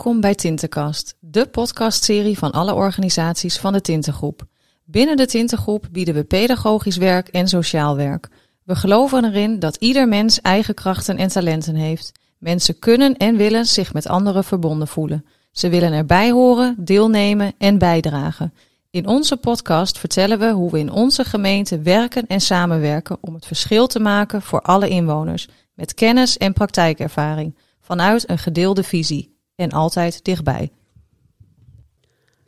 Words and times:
Welkom 0.00 0.20
bij 0.20 0.34
Tintenkast, 0.34 1.16
de 1.18 1.46
podcastserie 1.46 2.38
van 2.38 2.50
alle 2.50 2.74
organisaties 2.74 3.58
van 3.58 3.72
de 3.72 3.80
Tintengroep. 3.80 4.42
Binnen 4.84 5.16
de 5.16 5.26
Tintengroep 5.26 5.88
bieden 5.92 6.14
we 6.14 6.24
pedagogisch 6.24 6.96
werk 6.96 7.28
en 7.28 7.48
sociaal 7.48 7.96
werk. 7.96 8.28
We 8.64 8.74
geloven 8.74 9.24
erin 9.24 9.58
dat 9.58 9.76
ieder 9.76 10.08
mens 10.08 10.40
eigen 10.40 10.74
krachten 10.74 11.16
en 11.16 11.28
talenten 11.28 11.74
heeft. 11.74 12.12
Mensen 12.38 12.78
kunnen 12.78 13.16
en 13.16 13.36
willen 13.36 13.66
zich 13.66 13.92
met 13.92 14.06
anderen 14.06 14.44
verbonden 14.44 14.88
voelen. 14.88 15.24
Ze 15.52 15.68
willen 15.68 15.92
erbij 15.92 16.30
horen, 16.30 16.74
deelnemen 16.78 17.52
en 17.58 17.78
bijdragen. 17.78 18.54
In 18.90 19.06
onze 19.06 19.36
podcast 19.36 19.98
vertellen 19.98 20.38
we 20.38 20.50
hoe 20.50 20.70
we 20.70 20.78
in 20.78 20.90
onze 20.90 21.24
gemeente 21.24 21.80
werken 21.80 22.26
en 22.26 22.40
samenwerken 22.40 23.16
om 23.20 23.34
het 23.34 23.46
verschil 23.46 23.86
te 23.86 24.00
maken 24.00 24.42
voor 24.42 24.60
alle 24.60 24.88
inwoners, 24.88 25.48
met 25.74 25.94
kennis 25.94 26.38
en 26.38 26.52
praktijkervaring, 26.52 27.56
vanuit 27.80 28.30
een 28.30 28.38
gedeelde 28.38 28.82
visie 28.82 29.38
en 29.60 29.70
altijd 29.70 30.24
dichtbij. 30.24 30.72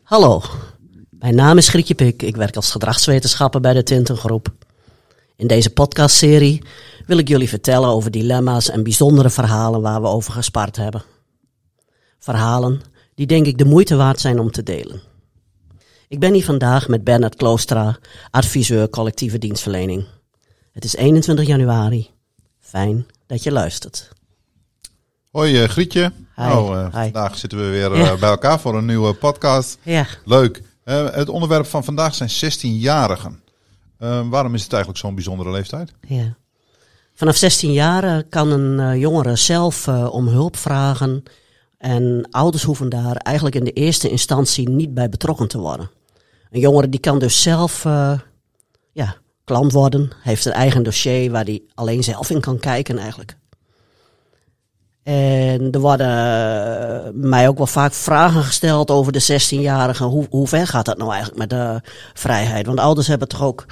Hallo, 0.02 0.42
mijn 1.10 1.34
naam 1.34 1.58
is 1.58 1.68
Grietje 1.68 1.94
Pik. 1.94 2.22
Ik 2.22 2.36
werk 2.36 2.56
als 2.56 2.70
gedragswetenschapper 2.70 3.60
bij 3.60 3.72
de 3.72 3.82
Tintengroep. 3.82 4.52
In 5.36 5.46
deze 5.46 5.70
podcastserie 5.70 6.62
wil 7.06 7.18
ik 7.18 7.28
jullie 7.28 7.48
vertellen 7.48 7.88
over 7.88 8.10
dilemma's 8.10 8.70
en 8.70 8.82
bijzondere 8.82 9.30
verhalen 9.30 9.80
waar 9.80 10.00
we 10.00 10.06
over 10.06 10.32
gespart 10.32 10.76
hebben. 10.76 11.02
Verhalen 12.18 12.80
die 13.14 13.26
denk 13.26 13.46
ik 13.46 13.58
de 13.58 13.64
moeite 13.64 13.96
waard 13.96 14.20
zijn 14.20 14.38
om 14.38 14.50
te 14.50 14.62
delen. 14.62 15.00
Ik 16.08 16.18
ben 16.20 16.34
hier 16.34 16.44
vandaag 16.44 16.88
met 16.88 17.04
Bernard 17.04 17.34
Kloostra, 17.34 17.98
adviseur 18.30 18.90
collectieve 18.90 19.38
dienstverlening. 19.38 20.06
Het 20.72 20.84
is 20.84 20.96
21 20.96 21.46
januari. 21.46 22.10
Fijn 22.58 23.06
dat 23.26 23.42
je 23.42 23.52
luistert. 23.52 24.10
Hoi 25.32 25.62
uh, 25.62 25.68
Grietje. 25.68 26.00
Hi. 26.36 26.42
Nou, 26.42 26.76
uh, 26.76 26.84
Hi. 26.84 26.90
vandaag 27.02 27.38
zitten 27.38 27.58
we 27.58 27.64
weer 27.64 27.96
Ja. 27.96 28.16
bij 28.16 28.28
elkaar 28.30 28.60
voor 28.60 28.74
een 28.76 28.84
nieuwe 28.86 29.14
podcast. 29.14 29.78
Ja, 29.82 30.06
Leuk. 30.24 30.62
Eh, 30.84 31.10
het 31.10 31.28
onderwerp 31.28 31.66
van 31.66 31.84
vandaag 31.84 32.14
zijn 32.14 32.28
16-jarigen. 32.30 33.42
Eh, 33.98 34.28
waarom 34.28 34.54
is 34.54 34.62
het 34.62 34.72
eigenlijk 34.72 35.02
zo'n 35.02 35.14
bijzondere 35.14 35.50
leeftijd? 35.50 35.92
ja. 36.08 36.34
Vanaf 37.14 37.36
16 37.36 37.72
jaar 37.72 38.04
eh, 38.04 38.22
kan 38.28 38.50
een 38.50 38.80
eh, 38.92 39.00
jongere 39.00 39.36
zelf 39.36 39.86
eh, 39.86 40.12
om 40.12 40.28
hulp 40.28 40.56
vragen. 40.56 41.22
En 41.78 42.26
ouders 42.30 42.62
hoeven 42.62 42.88
daar 42.88 43.16
eigenlijk 43.16 43.56
in 43.56 43.64
de 43.64 43.72
eerste 43.72 44.08
instantie 44.08 44.68
niet 44.68 44.94
bij 44.94 45.08
betrokken 45.08 45.48
te 45.48 45.58
worden. 45.58 45.90
Een 46.50 46.60
jongere 46.60 46.88
die 46.88 47.00
kan 47.00 47.18
dus 47.18 47.42
zelf 47.42 47.84
eh, 47.84 48.18
ja, 48.92 49.16
klant 49.44 49.72
worden, 49.72 50.10
heeft 50.22 50.44
een 50.44 50.52
eigen 50.52 50.82
dossier 50.82 51.30
waar 51.30 51.44
hij 51.44 51.62
alleen 51.74 52.02
zelf 52.02 52.30
in 52.30 52.40
kan 52.40 52.58
kijken 52.58 52.98
eigenlijk. 52.98 53.36
En 55.02 55.70
er 55.70 55.80
worden 55.80 56.06
eh, 56.06 57.10
mij 57.12 57.48
ook 57.48 57.56
wel 57.56 57.66
vaak 57.66 57.92
vragen 57.92 58.42
gesteld 58.42 58.90
over 58.90 59.12
de 59.12 59.22
16-jarigen. 59.22 60.06
Hoe, 60.06 60.26
hoe 60.30 60.48
ver 60.48 60.66
gaat 60.66 60.84
dat 60.84 60.98
nou 60.98 61.10
eigenlijk 61.10 61.40
met 61.40 61.50
de 61.50 61.80
vrijheid? 62.14 62.66
Want 62.66 62.78
ouders 62.78 63.06
hebben 63.06 63.28
toch 63.28 63.42
ook, 63.42 63.66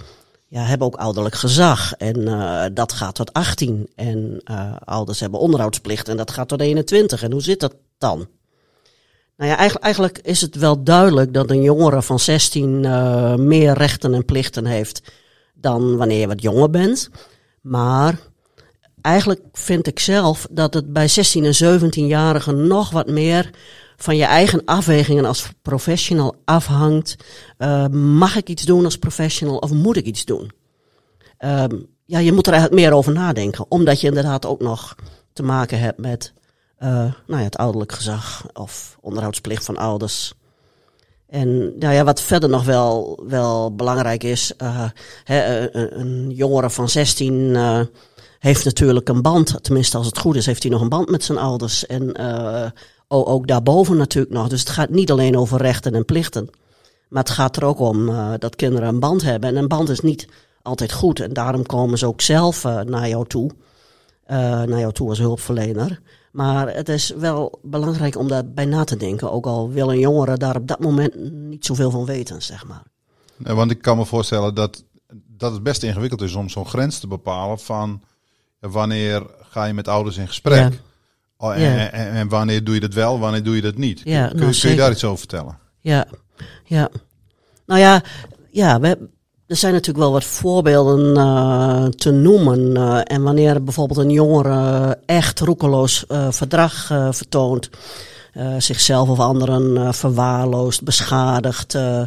ja, 0.47 0.62
hebben 0.62 0.87
ook 0.87 0.97
ouderlijk 0.97 1.34
gezag. 1.34 1.95
En 1.95 2.28
eh, 2.28 2.64
dat 2.72 2.92
gaat 2.92 3.14
tot 3.14 3.33
18. 3.33 3.89
En 3.95 4.41
eh, 4.45 4.77
ouders 4.84 5.20
hebben 5.20 5.41
onderhoudsplicht 5.41 6.09
en 6.09 6.17
dat 6.17 6.31
gaat 6.31 6.48
tot 6.48 6.61
21. 6.61 7.22
En 7.22 7.33
hoe 7.33 7.42
zit 7.42 7.61
dat 7.61 7.75
dan? 7.98 8.28
Nou 9.37 9.53
ja, 9.53 9.56
eigenlijk, 9.56 9.84
eigenlijk 9.84 10.19
is 10.19 10.41
het 10.41 10.55
wel 10.55 10.83
duidelijk 10.83 11.34
dat 11.34 11.50
een 11.50 11.62
jongere 11.62 12.03
van 12.03 12.19
16 12.19 12.84
eh, 12.84 13.34
meer 13.34 13.72
rechten 13.72 14.15
en 14.15 14.25
plichten 14.25 14.67
heeft 14.67 15.03
dan 15.55 15.97
wanneer 15.97 16.20
je 16.20 16.27
wat 16.27 16.42
jonger 16.42 16.70
bent. 16.70 17.11
Maar 17.61 18.19
eigenlijk 19.03 19.41
vind 19.53 19.87
ik 19.87 19.98
zelf 19.98 20.47
dat 20.51 20.75
het 20.75 20.93
bij 20.93 21.09
16 21.09 21.45
en 21.45 21.81
17-jarigen 21.81 22.66
nog 22.66 22.91
wat 22.91 23.09
meer 23.09 23.50
van 23.97 24.16
je 24.16 24.25
eigen 24.25 24.65
afwegingen 24.65 25.25
als 25.25 25.49
professional 25.62 26.34
afhangt. 26.44 27.16
Eh, 27.56 27.87
mag 27.88 28.37
ik 28.37 28.49
iets 28.49 28.62
doen 28.62 28.84
als 28.84 28.99
professional 28.99 29.56
of 29.56 29.71
moet 29.71 29.97
ik 29.97 30.05
iets 30.05 30.25
doen? 30.25 30.50
Ehm, 31.38 31.77
ja, 32.05 32.19
je 32.19 32.33
moet 32.33 32.47
er 32.47 32.53
eigenlijk 32.53 32.83
meer 32.83 32.93
over 32.93 33.12
nadenken, 33.12 33.65
omdat 33.69 34.00
je 34.00 34.06
inderdaad 34.06 34.47
ook 34.47 34.61
nog 34.61 34.94
te 35.32 35.43
maken 35.43 35.78
hebt 35.78 35.99
met 35.99 36.32
eh, 36.77 36.88
nou 37.27 37.38
ja, 37.38 37.43
het 37.43 37.56
ouderlijk 37.56 37.93
gezag 37.93 38.47
of 38.53 38.97
onderhoudsplicht 39.00 39.65
van 39.65 39.77
ouders. 39.77 40.34
En 41.27 41.78
nou 41.78 41.94
ja, 41.94 42.05
wat 42.05 42.21
verder 42.22 42.49
nog 42.49 42.65
wel, 42.65 43.22
wel 43.27 43.75
belangrijk 43.75 44.22
is, 44.22 44.53
eh, 44.56 44.84
een, 45.25 46.00
een 46.00 46.31
jongere 46.31 46.71
van 46.71 46.88
16 46.88 47.56
eh, 47.56 47.81
heeft 48.41 48.65
natuurlijk 48.65 49.09
een 49.09 49.23
band, 49.23 49.59
tenminste 49.62 49.97
als 49.97 50.06
het 50.06 50.19
goed 50.19 50.37
is, 50.37 50.47
heeft 50.47 50.62
hij 50.62 50.73
nog 50.73 50.81
een 50.81 50.89
band 50.89 51.11
met 51.11 51.25
zijn 51.25 51.39
ouders. 51.39 51.87
En 51.87 52.17
o- 53.09 53.25
ook 53.25 53.47
daarboven 53.47 53.97
natuurlijk 53.97 54.34
nog. 54.34 54.49
Dus 54.49 54.61
het 54.61 54.69
gaat 54.69 54.91
niet 54.91 55.11
alleen 55.11 55.37
over 55.37 55.61
rechten 55.61 55.95
en 55.95 56.05
plichten. 56.05 56.49
Maar 57.09 57.23
het 57.23 57.33
gaat 57.33 57.56
er 57.56 57.65
ook 57.65 57.79
om 57.79 58.09
eh, 58.09 58.33
dat 58.39 58.56
kinderen 58.56 58.89
een 58.89 59.00
band 59.00 59.23
hebben. 59.23 59.49
En 59.49 59.56
een 59.56 59.69
band 59.69 59.89
is 59.89 60.00
niet 60.00 60.29
altijd 60.62 60.93
goed. 60.93 61.21
En 61.21 61.33
daarom 61.33 61.67
komen 61.67 61.99
ze 61.99 62.06
ook 62.06 62.21
zelf 62.21 62.65
eh, 62.65 62.81
naar 62.81 63.09
jou 63.09 63.27
toe. 63.27 63.50
naar 64.27 64.79
jou 64.79 64.93
toe 64.93 65.09
als 65.09 65.19
hulpverlener. 65.19 66.00
Maar 66.33 66.75
het 66.75 66.89
is 66.89 67.11
wel 67.11 67.59
belangrijk 67.62 68.17
om 68.17 68.29
daarbij 68.29 68.65
na 68.65 68.84
te 68.84 68.97
denken. 68.97 69.33
Ook 69.33 69.47
al 69.47 69.71
wil 69.71 69.91
een 69.91 69.99
jongere 69.99 70.37
daar 70.37 70.56
op 70.56 70.67
dat 70.67 70.81
moment 70.81 71.15
niet 71.31 71.67
zoveel 71.67 71.91
van 71.91 72.05
weten, 72.05 72.43
zeg 72.43 72.67
maar. 72.67 72.83
Want 73.37 73.71
ik 73.71 73.83
kan 73.83 73.97
me 73.97 74.05
voorstellen 74.05 74.55
dat, 74.55 74.84
dat 75.37 75.53
het 75.53 75.62
best 75.62 75.83
ingewikkeld 75.83 76.21
is 76.23 76.34
om 76.34 76.49
zo'n 76.49 76.67
grens 76.67 76.99
te 76.99 77.06
bepalen 77.06 77.59
van 77.59 78.03
wanneer 78.60 79.22
ga 79.50 79.65
je 79.65 79.72
met 79.75 79.88
ouders 79.88 80.16
in 80.16 80.26
gesprek. 80.28 80.59
Ja. 80.59 80.71
Oh, 81.37 81.54
en, 81.54 81.60
Ja. 81.60 81.91
en, 81.91 82.10
en 82.12 82.28
wanneer 82.28 82.65
doe 82.65 82.75
je 82.75 82.81
dat 82.81 82.94
wel, 82.94 83.19
wanneer 83.19 83.43
doe 83.43 83.54
je 83.56 83.62
dat 83.62 83.76
niet? 83.76 84.00
Ja, 84.04 84.26
kun, 84.28 84.38
nou, 84.38 84.59
kun 84.60 84.71
je 84.71 84.76
daar 84.76 84.91
iets 84.91 85.04
over 85.04 85.19
vertellen? 85.19 85.59
Ja, 85.81 86.06
ja. 86.65 86.88
Nou 87.66 87.81
ja, 87.81 88.03
ja 88.50 88.81
we, 88.81 89.09
er 89.47 89.56
zijn 89.56 89.72
natuurlijk 89.72 90.04
wel 90.04 90.12
wat 90.12 90.25
voorbeelden 90.25 91.16
eh, 91.16 91.84
te 91.84 92.10
noemen. 92.10 92.76
eh, 92.76 93.00
en 93.04 93.22
wanneer 93.22 93.65
bijvoorbeeld 93.65 93.99
een 93.99 94.10
jongere 94.10 94.99
echt 95.06 95.41
roekeloos 95.41 96.06
eh, 96.06 96.26
verdrag 96.31 96.87
vertoont, 97.10 97.70
zichzelf 98.59 99.09
of 99.09 99.19
anderen 99.19 99.94
verwaarloost, 99.94 100.82
beschadigt, 100.82 101.75
eh, 101.75 102.03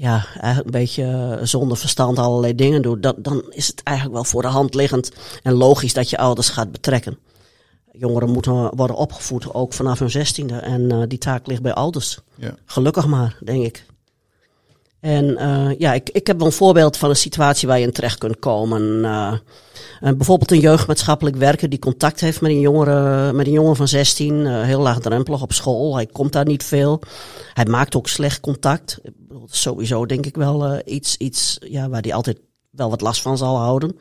ja, 0.00 0.26
eigenlijk 0.32 0.64
een 0.64 0.80
beetje 0.80 1.04
eh, 1.04 1.46
zonder 1.46 1.76
verstand 1.76 2.18
allerlei 2.18 2.54
dingen 2.54 2.82
doet, 2.82 3.02
dat, 3.02 3.24
dan 3.24 3.44
is 3.50 3.66
het 3.66 3.82
eigenlijk 3.82 4.16
wel 4.16 4.24
voor 4.24 4.42
de 4.42 4.48
hand 4.48 4.74
liggend 4.74 5.10
en 5.42 5.52
logisch 5.52 5.92
dat 5.92 6.10
je 6.10 6.18
ouders 6.18 6.48
gaat 6.48 6.72
betrekken. 6.72 7.18
Jongeren 7.92 8.30
moeten 8.30 8.76
worden 8.76 8.96
opgevoed, 8.96 9.54
ook 9.54 9.72
vanaf 9.72 9.98
hun 9.98 10.10
zestiende. 10.10 10.56
En 10.56 10.90
eh, 10.90 11.02
die 11.08 11.18
taak 11.18 11.46
ligt 11.46 11.62
bij 11.62 11.74
ouders. 11.74 12.20
Ja. 12.34 12.54
Gelukkig 12.64 13.06
maar, 13.06 13.36
denk 13.44 13.64
ik. 13.64 13.86
En 15.00 15.36
eh, 15.36 15.78
ja, 15.78 15.92
ik, 15.92 16.10
ik 16.10 16.26
heb 16.26 16.38
wel 16.38 16.46
een 16.46 16.52
voorbeeld 16.52 16.96
van 16.96 17.10
een 17.10 17.16
situatie 17.16 17.68
waar 17.68 17.78
je 17.78 17.86
in 17.86 17.92
terecht 17.92 18.18
kunt 18.18 18.38
komen. 18.38 19.04
Eh, 19.04 19.32
bijvoorbeeld 20.00 20.50
een 20.50 20.60
jeugdmaatschappelijk 20.60 21.36
werker 21.36 21.68
die 21.68 21.78
contact 21.78 22.20
heeft 22.20 22.40
met 22.40 22.50
een 22.50 22.60
jongere, 22.60 23.32
met 23.32 23.46
een 23.46 23.52
jongen 23.52 23.76
van 23.76 23.88
16, 23.88 24.46
eh, 24.46 24.62
heel 24.62 24.80
laagdrempelig 24.80 25.42
op 25.42 25.52
school. 25.52 25.94
Hij 25.94 26.06
komt 26.06 26.32
daar 26.32 26.46
niet 26.46 26.64
veel. 26.64 27.00
Hij 27.52 27.64
maakt 27.64 27.96
ook 27.96 28.08
slecht 28.08 28.40
contact. 28.40 29.00
Sowieso 29.46 30.06
denk 30.06 30.26
ik 30.26 30.36
wel 30.36 30.80
iets, 30.84 31.16
iets 31.16 31.58
ja, 31.60 31.88
waar 31.88 32.02
hij 32.02 32.14
altijd 32.14 32.38
wel 32.70 32.90
wat 32.90 33.00
last 33.00 33.22
van 33.22 33.38
zal 33.38 33.56
houden. 33.56 33.98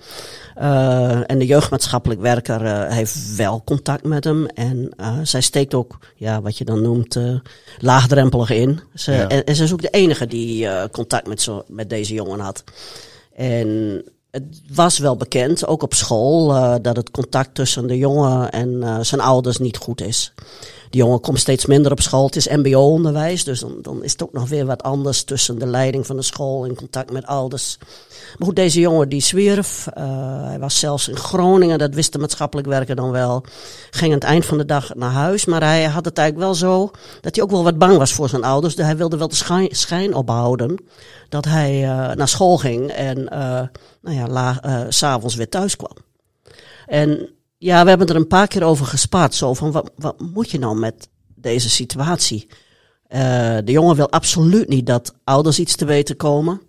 Eh, 0.56 1.32
en 1.32 1.40
de 1.40 1.46
jeugdmaatschappelijk 1.46 2.22
werker 2.22 2.66
eh, 2.66 2.96
heeft 2.96 3.36
wel 3.36 3.62
contact 3.66 4.04
met 4.04 4.24
hem. 4.24 4.46
En 4.46 4.92
eh, 4.98 5.18
zij 5.24 5.42
steekt 5.42 5.74
ook, 5.74 5.98
ja, 6.16 6.42
wat 6.42 6.58
je 6.58 6.66
dan 6.66 6.82
noemt, 6.82 7.20
laagdrempelig 7.80 8.50
in. 8.50 8.80
Ze, 8.96 9.12
Ja. 9.12 9.28
en, 9.28 9.46
en 9.46 9.56
ze 9.56 9.64
is 9.64 9.74
ook 9.74 9.82
de 9.82 9.90
enige 9.90 10.28
die 10.28 10.68
contact 10.92 11.28
met, 11.28 11.42
zo, 11.42 11.64
met 11.68 11.90
deze 11.90 12.14
jongen 12.14 12.40
had. 12.40 12.64
En 13.36 14.02
het 14.32 14.62
was 14.74 14.98
wel 14.98 15.16
bekend, 15.16 15.68
ook 15.68 15.84
op 15.84 15.94
school, 15.94 16.48
dat 16.82 16.96
het 16.96 17.12
contact 17.12 17.56
tussen 17.56 17.88
de 17.88 17.98
jongen 17.98 18.52
en 18.52 19.06
zijn 19.06 19.22
ouders 19.22 19.58
niet 19.58 19.78
goed 19.78 20.02
is. 20.02 20.34
De 20.90 20.98
jongen 20.98 21.20
komt 21.20 21.40
steeds 21.40 21.66
minder 21.66 21.92
op 21.92 22.02
school. 22.02 22.26
Het 22.26 22.36
is 22.36 22.48
mbo-onderwijs, 22.48 23.44
dus 23.44 23.60
dan, 23.60 23.78
dan 23.82 24.04
is 24.04 24.12
het 24.12 24.24
ook 24.24 24.34
nog 24.34 24.50
weer 24.50 24.66
wat 24.66 24.84
anders 24.84 25.24
tussen 25.24 25.60
de 25.60 25.66
leiding 25.66 26.06
van 26.06 26.16
de 26.16 26.22
school 26.22 26.66
en 26.66 26.76
contact 26.76 27.12
met 27.12 27.26
ouders. 27.26 27.78
Maar 28.38 28.48
goed, 28.48 28.56
deze 28.56 28.80
jongen 28.80 29.10
die 29.10 29.22
zwierf. 29.22 29.88
eh, 29.88 30.04
hij 30.44 30.60
was 30.60 30.80
zelfs 30.80 31.08
in 31.08 31.18
Groningen, 31.18 31.78
dat 31.78 31.94
wist 31.94 32.14
de 32.14 32.20
maatschappelijk 32.20 32.68
werker 32.68 32.96
dan 32.96 33.12
wel. 33.12 33.44
Ging 33.90 34.12
aan 34.12 34.20
het 34.20 34.28
eind 34.28 34.46
van 34.46 34.58
de 34.58 34.66
dag 34.66 34.96
naar 34.96 35.12
huis, 35.12 35.46
maar 35.46 35.64
hij 35.64 35.84
had 35.84 36.06
het 36.06 36.18
eigenlijk 36.18 36.48
wel 36.48 36.56
zo 36.56 36.92
dat 37.22 37.36
hij 37.36 37.44
ook 37.44 37.52
wel 37.52 37.64
wat 37.64 37.78
bang 37.78 37.98
was 37.98 38.14
voor 38.14 38.30
zijn 38.30 38.44
ouders. 38.44 38.76
Dus 38.76 38.86
hij 38.86 38.98
wilde 38.98 39.18
wel 39.18 39.28
de 39.28 39.36
schijn, 39.36 39.68
schijn 39.72 40.14
ophouden 40.14 40.78
dat 41.30 41.46
hij 41.46 41.84
eh, 41.84 42.16
naar 42.16 42.28
school 42.28 42.58
ging 42.58 42.92
en 42.92 43.30
eh 43.30 43.62
nou 44.02 44.16
ja, 44.16 44.86
s'avonds 44.90 45.36
weer 45.36 45.50
thuis 45.50 45.76
kwam. 45.76 45.96
En 46.86 47.30
ja, 47.60 47.84
we 47.84 47.90
hebben 47.90 48.08
er 48.08 48.16
een 48.16 48.28
paar 48.28 48.48
keer 48.48 48.64
over 48.64 48.86
gespaard. 48.86 49.36
Zo 49.36 49.54
van, 49.54 49.72
wat, 49.72 49.92
wat 49.96 50.20
moet 50.20 50.52
je 50.52 50.60
nou 50.60 50.78
met 50.78 51.10
deze 51.36 51.70
situatie? 51.70 52.48
Eh, 53.08 53.58
de 53.64 53.72
jongen 53.72 53.96
wil 53.96 54.10
absoluut 54.10 54.68
niet 54.68 54.86
dat 54.86 55.14
ouders 55.24 55.60
iets 55.60 55.76
te 55.76 55.86
weten 55.86 56.16
komen. 56.16 56.62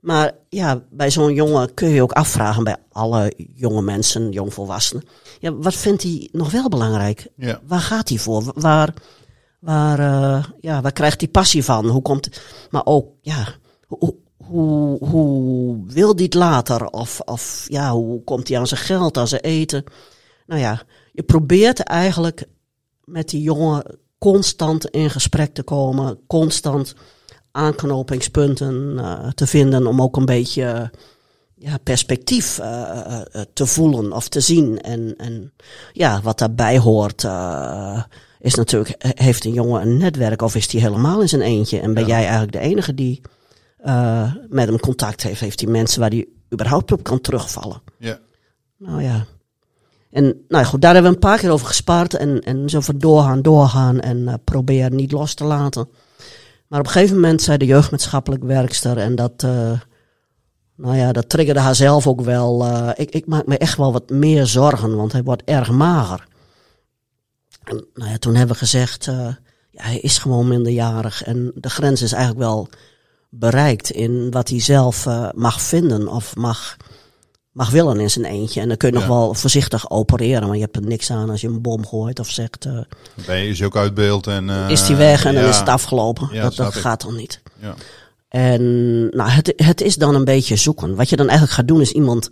Maar 0.00 0.32
ja, 0.48 0.82
bij 0.90 1.10
zo'n 1.10 1.34
jongen 1.34 1.74
kun 1.74 1.88
je 1.88 2.02
ook 2.02 2.12
afvragen, 2.12 2.64
bij 2.64 2.76
alle 2.92 3.32
jonge 3.54 3.82
mensen, 3.82 4.30
jongvolwassenen. 4.30 5.04
Ja, 5.40 5.54
wat 5.54 5.74
vindt 5.74 6.02
hij 6.02 6.28
nog 6.32 6.50
wel 6.50 6.68
belangrijk? 6.68 7.28
Ja. 7.36 7.60
Waar 7.66 7.80
gaat 7.80 8.08
hij 8.08 8.18
voor? 8.18 8.52
Waar, 8.54 8.94
waar, 9.58 10.00
uh, 10.00 10.44
ja, 10.60 10.80
waar 10.80 10.92
krijgt 10.92 11.20
hij 11.20 11.28
passie 11.30 11.64
van? 11.64 11.86
Hoe 11.86 12.02
komt, 12.02 12.40
maar 12.70 12.84
ook, 12.84 13.06
ja, 13.22 13.48
hoe, 13.86 14.14
hoe, 14.36 14.98
hoe 15.04 15.76
wil 15.86 16.14
hij 16.14 16.24
het 16.24 16.34
later? 16.34 16.86
Of, 16.86 17.20
of 17.24 17.64
ja, 17.68 17.92
hoe 17.92 18.24
komt 18.24 18.48
hij 18.48 18.58
aan 18.58 18.66
zijn 18.66 18.80
geld, 18.80 19.16
aan 19.16 19.28
zijn 19.28 19.42
eten? 19.42 19.84
Nou 20.48 20.60
ja, 20.60 20.82
je 21.12 21.22
probeert 21.22 21.80
eigenlijk 21.80 22.44
met 23.04 23.28
die 23.28 23.42
jongen 23.42 23.98
constant 24.18 24.86
in 24.86 25.10
gesprek 25.10 25.54
te 25.54 25.62
komen, 25.62 26.18
constant 26.26 26.94
aanknopingspunten 27.50 28.92
uh, 28.96 29.28
te 29.28 29.46
vinden 29.46 29.86
om 29.86 30.02
ook 30.02 30.16
een 30.16 30.24
beetje 30.24 30.90
ja, 31.54 31.78
perspectief 31.82 32.58
uh, 32.58 33.20
te 33.52 33.66
voelen 33.66 34.12
of 34.12 34.28
te 34.28 34.40
zien. 34.40 34.80
En, 34.80 35.16
en 35.16 35.52
ja, 35.92 36.20
wat 36.22 36.38
daarbij 36.38 36.78
hoort, 36.78 37.26
is 38.38 38.54
natuurlijk, 38.54 38.94
heeft 38.98 39.44
een 39.44 39.52
jongen 39.52 39.80
een 39.80 39.96
netwerk 39.96 40.42
of 40.42 40.54
is 40.54 40.72
hij 40.72 40.80
helemaal 40.80 41.20
in 41.20 41.28
zijn 41.28 41.42
eentje? 41.42 41.80
En 41.80 41.94
ben 41.94 42.06
jij 42.06 42.22
eigenlijk 42.22 42.52
de 42.52 42.58
enige 42.58 42.94
die 42.94 43.20
met 44.48 44.68
hem 44.68 44.80
contact 44.80 45.22
heeft? 45.22 45.40
Heeft 45.40 45.60
hij 45.60 45.70
mensen 45.70 46.00
waar 46.00 46.10
hij 46.10 46.28
überhaupt 46.52 46.92
op 46.92 47.02
kan 47.02 47.20
terugvallen? 47.20 47.82
Ja. 47.98 48.18
Nou 48.76 49.02
ja. 49.02 49.26
En 50.10 50.24
nou 50.24 50.62
ja, 50.62 50.64
goed, 50.64 50.80
daar 50.80 50.94
hebben 50.94 51.10
we 51.10 51.16
een 51.16 51.28
paar 51.28 51.38
keer 51.38 51.50
over 51.50 51.66
gespaard 51.66 52.14
en, 52.14 52.40
en 52.40 52.68
zo 52.68 52.80
van 52.80 52.98
doorgaan, 52.98 53.42
doorgaan 53.42 54.00
en 54.00 54.18
uh, 54.18 54.34
proberen 54.44 54.96
niet 54.96 55.12
los 55.12 55.34
te 55.34 55.44
laten. 55.44 55.88
Maar 56.66 56.80
op 56.80 56.86
een 56.86 56.92
gegeven 56.92 57.14
moment 57.14 57.42
zei 57.42 57.58
de 57.58 57.66
jeugdmaatschappelijk 57.66 58.44
werkster 58.44 58.98
en 58.98 59.14
dat, 59.14 59.42
uh, 59.44 59.80
nou 60.76 60.96
ja, 60.96 61.12
dat 61.12 61.28
triggerde 61.28 61.60
haar 61.60 61.74
zelf 61.74 62.06
ook 62.06 62.20
wel. 62.20 62.66
Uh, 62.66 62.90
ik, 62.94 63.10
ik 63.10 63.26
maak 63.26 63.46
me 63.46 63.58
echt 63.58 63.76
wel 63.76 63.92
wat 63.92 64.10
meer 64.10 64.46
zorgen, 64.46 64.96
want 64.96 65.12
hij 65.12 65.22
wordt 65.22 65.42
erg 65.44 65.70
mager. 65.70 66.26
En 67.64 67.86
nou 67.94 68.10
ja, 68.10 68.18
toen 68.18 68.34
hebben 68.34 68.54
we 68.54 68.60
gezegd, 68.60 69.04
ja, 69.04 69.38
hij 69.70 69.98
is 69.98 70.18
gewoon 70.18 70.48
minderjarig 70.48 71.24
en 71.24 71.52
de 71.54 71.70
grens 71.70 72.02
is 72.02 72.12
eigenlijk 72.12 72.44
wel 72.44 72.68
bereikt 73.30 73.90
in 73.90 74.30
wat 74.30 74.48
hij 74.48 74.60
zelf 74.60 75.06
mag 75.34 75.60
vinden 75.60 76.08
of 76.08 76.36
mag 76.36 76.76
mag 77.52 77.70
willen 77.70 78.00
in 78.00 78.10
zijn 78.10 78.24
eentje. 78.24 78.60
En 78.60 78.68
dan 78.68 78.76
kun 78.76 78.88
je 78.88 78.94
nog 78.94 79.06
wel 79.06 79.34
voorzichtig 79.34 79.90
opereren, 79.90 80.46
maar 80.46 80.56
je 80.56 80.62
hebt 80.62 80.76
er 80.76 80.82
niks 80.82 81.10
aan 81.10 81.30
als 81.30 81.40
je 81.40 81.46
een 81.46 81.62
bom 81.62 81.86
gooit 81.86 82.18
of 82.18 82.30
zegt. 82.30 82.66
Uh, 82.66 82.80
ben 83.26 83.56
je 83.56 83.64
ook 83.64 83.76
uit 83.76 83.94
beeld 83.94 84.26
en. 84.26 84.48
Uh, 84.48 84.70
is 84.70 84.86
die 84.86 84.96
weg 84.96 85.24
en 85.24 85.34
dan 85.34 85.44
is 85.44 85.58
het 85.58 85.68
afgelopen. 85.68 86.28
dat 86.40 86.56
dat 86.56 86.74
gaat 86.74 87.02
dan 87.02 87.16
niet. 87.16 87.42
Ja. 87.60 87.74
En 88.28 88.62
nou, 89.08 89.30
het, 89.30 89.52
het 89.56 89.80
is 89.80 89.96
dan 89.96 90.14
een 90.14 90.24
beetje 90.24 90.56
zoeken. 90.56 90.94
Wat 90.94 91.08
je 91.08 91.16
dan 91.16 91.26
eigenlijk 91.26 91.56
gaat 91.56 91.68
doen 91.68 91.80
is 91.80 91.92
iemand 91.92 92.30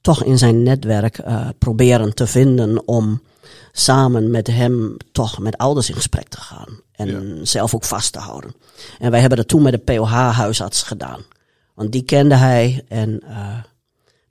toch 0.00 0.24
in 0.24 0.38
zijn 0.38 0.62
netwerk 0.62 1.18
uh, 1.18 1.48
proberen 1.58 2.14
te 2.14 2.26
vinden 2.26 2.88
om 2.88 3.22
samen 3.72 4.30
met 4.30 4.46
hem 4.46 4.96
toch 5.12 5.38
met 5.38 5.56
ouders 5.56 5.88
in 5.88 5.94
gesprek 5.94 6.28
te 6.28 6.40
gaan. 6.40 6.80
En 6.92 7.38
zelf 7.42 7.74
ook 7.74 7.84
vast 7.84 8.12
te 8.12 8.18
houden. 8.18 8.54
En 8.98 9.10
wij 9.10 9.20
hebben 9.20 9.38
dat 9.38 9.48
toen 9.48 9.62
met 9.62 9.72
de 9.72 9.78
POH-huisarts 9.78 10.82
gedaan. 10.82 11.20
Want 11.74 11.92
die 11.92 12.02
kende 12.02 12.34
hij 12.34 12.84
en 12.88 13.22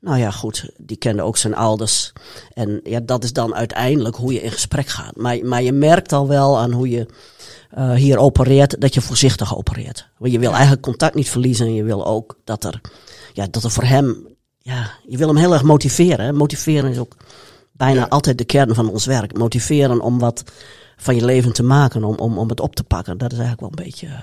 nou 0.08 0.20
ja, 0.20 0.32
goed, 0.32 0.70
die 0.78 0.98
kende 0.98 1.22
ook 1.22 1.38
zijn 1.38 1.56
ouders. 1.56 2.14
En 2.54 2.80
ja, 2.84 3.00
dat 3.00 3.24
is 3.24 3.34
dan 3.34 3.56
uiteindelijk 3.56 4.16
hoe 4.16 4.34
je 4.34 4.42
in 4.42 4.52
gesprek 4.52 4.88
gaat. 4.88 5.16
Maar, 5.16 5.46
maar 5.46 5.64
je 5.64 5.72
merkt 5.72 6.14
al 6.14 6.28
wel 6.28 6.58
aan 6.58 6.72
hoe 6.72 6.90
je 6.90 7.06
uh, 7.78 7.94
hier 7.94 8.18
opereert, 8.18 8.82
dat 8.82 8.94
je 8.94 9.02
voorzichtig 9.02 9.58
opereert. 9.58 10.10
Want 10.18 10.32
je 10.32 10.40
wil 10.40 10.52
eigenlijk 10.52 10.82
contact 10.82 11.16
niet 11.16 11.30
verliezen 11.30 11.66
en 11.66 11.74
je 11.74 11.84
wil 11.84 12.06
ook 12.06 12.40
dat 12.44 12.64
er, 12.64 12.82
ja, 13.34 13.48
dat 13.52 13.64
er 13.64 13.72
voor 13.72 13.84
hem, 13.84 14.28
ja, 14.58 14.92
je 15.08 15.18
wil 15.18 15.28
hem 15.28 15.38
heel 15.38 15.54
erg 15.54 15.64
motiveren. 15.64 16.26
Hè? 16.26 16.34
Motiveren 16.34 16.92
is 16.92 16.98
ook 16.98 17.16
bijna 17.72 18.00
ja. 18.00 18.08
altijd 18.08 18.38
de 18.38 18.46
kern 18.46 18.76
van 18.76 18.90
ons 18.90 19.06
werk. 19.06 19.38
Motiveren 19.38 20.02
om 20.02 20.20
wat 20.20 20.44
van 20.98 21.16
je 21.16 21.26
leven 21.26 21.54
te 21.54 21.64
maken, 21.64 22.04
om, 22.04 22.16
om, 22.16 22.38
om 22.38 22.50
het 22.50 22.60
op 22.60 22.76
te 22.76 22.84
pakken. 22.84 23.18
Dat 23.18 23.32
is 23.32 23.38
eigenlijk 23.38 23.70
wel 23.76 23.80
een 23.80 23.92
beetje, 23.92 24.08
uh, 24.08 24.14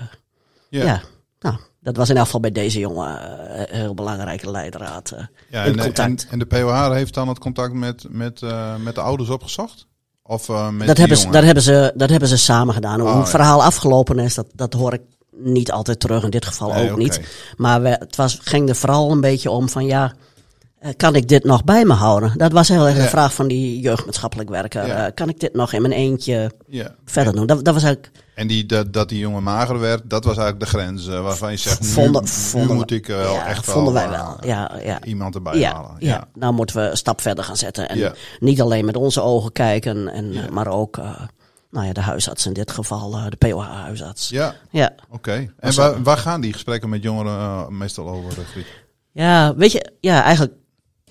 ja. 0.69 0.83
ja, 0.83 1.01
nou, 1.39 1.55
dat 1.81 1.95
was 1.95 2.09
in 2.09 2.15
elk 2.15 2.25
geval 2.25 2.39
bij 2.39 2.51
deze 2.51 2.79
jongen 2.79 3.21
uh, 3.21 3.77
heel 3.77 3.93
belangrijke 3.93 4.51
leidraad. 4.51 5.11
Uh, 5.13 5.19
ja, 5.49 5.65
en, 5.65 5.79
en, 5.79 6.17
en, 6.29 6.39
de 6.39 6.45
POH 6.45 6.91
heeft 6.91 7.13
dan 7.13 7.27
het 7.27 7.39
contact 7.39 7.73
met, 7.73 8.05
met, 8.09 8.41
uh, 8.41 8.75
met 8.75 8.95
de 8.95 9.01
ouders 9.01 9.29
opgezocht? 9.29 9.87
Of 10.23 10.47
met 10.71 10.87
dat, 10.87 10.97
hebben 10.97 11.17
ze, 11.17 11.29
dat, 11.29 11.43
hebben 11.43 11.63
ze, 11.63 11.93
dat 11.95 12.09
hebben 12.09 12.29
ze 12.29 12.37
samen 12.37 12.73
gedaan. 12.73 12.99
Hoe 12.99 13.09
oh, 13.09 13.19
het 13.19 13.29
verhaal 13.29 13.63
afgelopen 13.63 14.19
is, 14.19 14.33
dat, 14.33 14.47
dat 14.53 14.73
hoor 14.73 14.93
ik 14.93 15.01
niet 15.31 15.71
altijd 15.71 15.99
terug. 15.99 16.23
In 16.23 16.29
dit 16.29 16.45
geval 16.45 16.69
nee, 16.69 16.83
ook 16.83 16.91
okay. 16.91 17.03
niet. 17.03 17.21
Maar 17.57 17.81
we, 17.81 17.89
het 17.89 18.15
was, 18.15 18.39
ging 18.41 18.69
er 18.69 18.75
vooral 18.75 19.11
een 19.11 19.21
beetje 19.21 19.49
om 19.49 19.69
van 19.69 19.85
ja, 19.85 20.13
kan 20.97 21.15
ik 21.15 21.27
dit 21.27 21.43
nog 21.43 21.63
bij 21.63 21.85
me 21.85 21.93
houden? 21.93 22.37
Dat 22.37 22.51
was 22.51 22.67
heel 22.67 22.87
erg 22.87 22.97
ja. 22.97 23.03
de 23.03 23.09
vraag 23.09 23.33
van 23.33 23.47
die 23.47 23.79
jeugdmaatschappelijk 23.79 24.49
werker. 24.49 24.87
Ja. 24.87 25.09
kan 25.09 25.29
ik 25.29 25.39
dit 25.39 25.53
nog 25.53 25.73
in 25.73 25.81
mijn 25.81 25.93
eentje 25.93 26.51
ja. 26.67 26.95
verder 27.05 27.33
doen? 27.35 27.45
Dat, 27.45 27.65
dat 27.65 27.73
was 27.73 27.83
eigenlijk 27.83 28.23
en 28.35 28.47
die, 28.47 28.65
dat, 28.65 28.93
dat 28.93 29.09
die 29.09 29.19
jongen 29.19 29.43
mager 29.43 29.79
werd, 29.79 30.09
dat 30.09 30.23
was 30.23 30.37
eigenlijk 30.37 30.71
de 30.71 30.77
grens 30.77 31.07
uh, 31.07 31.21
waarvan 31.21 31.51
je 31.51 31.57
zegt, 31.57 31.85
vonden, 31.85 32.21
nu, 32.21 32.27
vonden, 32.27 32.69
nu 32.69 32.75
moet 32.75 32.91
ik 32.91 33.07
uh, 33.07 33.33
ja, 33.33 33.47
echt 33.47 33.65
vonden 33.65 33.93
wel, 33.93 34.09
wij 34.09 34.17
wel. 34.17 34.37
Ja, 34.41 34.71
ja. 34.83 35.03
iemand 35.03 35.35
erbij 35.35 35.63
halen. 35.63 35.95
Ja. 35.99 36.27
nou 36.33 36.53
moeten 36.53 36.75
we 36.75 36.89
een 36.89 36.97
stap 36.97 37.21
verder 37.21 37.43
gaan 37.43 37.57
zetten. 37.57 37.89
En 37.89 38.13
niet 38.39 38.61
alleen 38.61 38.85
met 38.85 38.97
onze 38.97 39.21
ogen 39.21 39.51
kijken, 39.51 40.07
en, 40.07 40.33
maar 40.51 40.67
ook 40.67 40.97
nou 41.71 41.87
ja, 41.87 41.93
de 41.93 42.01
huisarts 42.01 42.45
in 42.45 42.53
dit 42.53 42.71
geval, 42.71 43.29
de 43.29 43.35
POH-huisarts. 43.35 44.29
Ja, 44.29 44.55
ja. 44.69 44.93
oké. 45.05 45.15
Okay. 45.15 45.51
En 45.59 45.75
waar, 45.75 46.03
waar 46.03 46.17
gaan 46.17 46.41
die 46.41 46.53
gesprekken 46.53 46.89
met 46.89 47.03
jongeren 47.03 47.77
meestal 47.77 48.09
over, 48.09 48.45
Griet? 48.45 48.67
Ja, 49.11 49.55
weet 49.55 49.71
je, 49.71 49.91
ja, 49.99 50.23
eigenlijk 50.23 50.53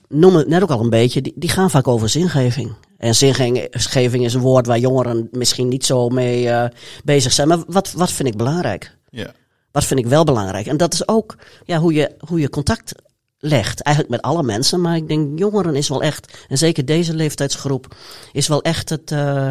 noem 0.08 0.34
het 0.34 0.48
net 0.48 0.62
ook 0.62 0.70
al 0.70 0.80
een 0.80 0.90
beetje, 0.90 1.22
die, 1.22 1.32
die 1.36 1.50
gaan 1.50 1.70
vaak 1.70 1.88
over 1.88 2.08
zingeving. 2.08 2.72
En 2.98 3.14
zingeving 3.14 4.24
is 4.24 4.34
een 4.34 4.40
woord 4.40 4.66
waar 4.66 4.78
jongeren 4.78 5.28
misschien 5.32 5.68
niet 5.68 5.84
zo 5.84 6.08
mee 6.08 6.44
uh, 6.44 6.64
bezig 7.04 7.32
zijn. 7.32 7.48
Maar 7.48 7.58
wat, 7.66 7.92
wat 7.92 8.12
vind 8.12 8.28
ik 8.28 8.36
belangrijk? 8.36 8.96
Ja. 9.10 9.32
Wat 9.70 9.84
vind 9.84 10.00
ik 10.00 10.06
wel 10.06 10.24
belangrijk? 10.24 10.66
En 10.66 10.76
dat 10.76 10.92
is 10.92 11.08
ook 11.08 11.36
ja, 11.64 11.78
hoe, 11.78 11.92
je, 11.92 12.14
hoe 12.18 12.40
je 12.40 12.48
contact 12.48 12.92
legt. 13.38 13.80
Eigenlijk 13.80 14.16
met 14.16 14.24
alle 14.24 14.42
mensen. 14.42 14.80
Maar 14.80 14.96
ik 14.96 15.08
denk 15.08 15.38
jongeren 15.38 15.74
is 15.74 15.88
wel 15.88 16.02
echt, 16.02 16.38
en 16.48 16.58
zeker 16.58 16.84
deze 16.84 17.14
leeftijdsgroep, 17.14 17.96
is 18.32 18.48
wel 18.48 18.62
echt 18.62 18.88
het, 18.88 19.10
uh, 19.10 19.48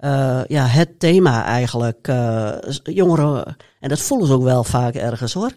uh, 0.00 0.40
ja, 0.46 0.66
het 0.66 0.98
thema 0.98 1.44
eigenlijk. 1.44 2.08
jongeren, 2.82 3.56
en 3.80 3.88
dat 3.88 4.00
voelen 4.00 4.26
ze 4.26 4.32
ook 4.32 4.42
wel 4.42 4.64
vaak 4.64 4.94
ergens 4.94 5.32
hoor. 5.32 5.52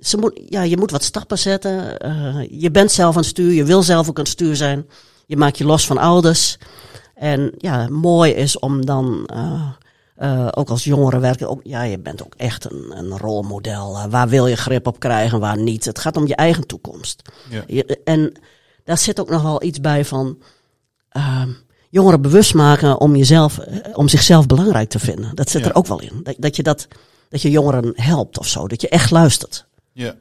Ze 0.00 0.16
moet, 0.16 0.40
ja, 0.48 0.62
je 0.62 0.76
moet 0.76 0.90
wat 0.90 1.02
stappen 1.02 1.38
zetten. 1.38 1.96
je 2.60 2.70
bent 2.70 2.92
zelf 2.92 3.14
aan 3.14 3.20
het 3.20 3.30
stuur, 3.30 3.52
je 3.52 3.64
wil 3.64 3.82
zelf 3.82 4.08
ook 4.08 4.16
aan 4.16 4.24
het 4.24 4.32
stuur 4.32 4.56
zijn. 4.56 4.86
Je 5.26 5.36
maakt 5.36 5.58
je 5.58 5.64
los 5.64 5.86
van 5.86 5.98
ouders. 5.98 6.58
En 7.14 7.52
ja, 7.58 7.88
mooi 7.88 8.32
is 8.32 8.58
om 8.58 8.86
dan 8.86 9.30
ook 10.54 10.68
als 10.68 10.84
jongere 10.84 11.18
werken, 11.18 11.48
ook, 11.48 11.60
ja, 11.62 11.82
je 11.82 11.98
bent 11.98 12.24
ook 12.24 12.34
echt 12.36 12.70
een, 12.70 12.92
een 12.96 13.18
rolmodel. 13.18 14.08
Waar 14.08 14.28
wil 14.28 14.46
je 14.46 14.56
grip 14.56 14.86
op 14.86 14.98
krijgen, 14.98 15.40
waar 15.40 15.58
niet? 15.58 15.84
Het 15.84 15.98
gaat 15.98 16.16
om 16.16 16.26
je 16.26 16.36
eigen 16.36 16.66
toekomst. 16.66 17.22
Ja. 17.50 17.62
Je, 17.66 18.00
en 18.04 18.32
daar 18.84 18.98
zit 18.98 19.20
ook 19.20 19.30
nogal 19.30 19.62
iets 19.62 19.80
bij 19.80 20.04
van 20.04 20.38
jongeren 21.92 22.22
bewust 22.22 22.54
maken 22.54 23.00
om 23.00 23.16
jezelf, 23.16 23.58
om 23.92 24.08
zichzelf 24.08 24.46
belangrijk 24.46 24.88
te 24.88 24.98
vinden. 24.98 25.34
Dat 25.34 25.50
zit 25.50 25.62
Ja. 25.62 25.68
er 25.68 25.74
ook 25.74 25.86
wel 25.86 26.00
in. 26.00 26.20
Dat, 26.22 26.34
dat 26.38 26.56
je 26.56 26.62
dat, 26.62 26.88
dat 27.28 27.42
je 27.42 27.50
jongeren 27.50 27.92
helpt 27.96 28.38
of 28.38 28.48
zo. 28.48 28.68
Dat 28.68 28.80
je 28.80 28.88
echt 28.88 29.10
luistert. 29.10 29.66
Ja. 29.92 30.14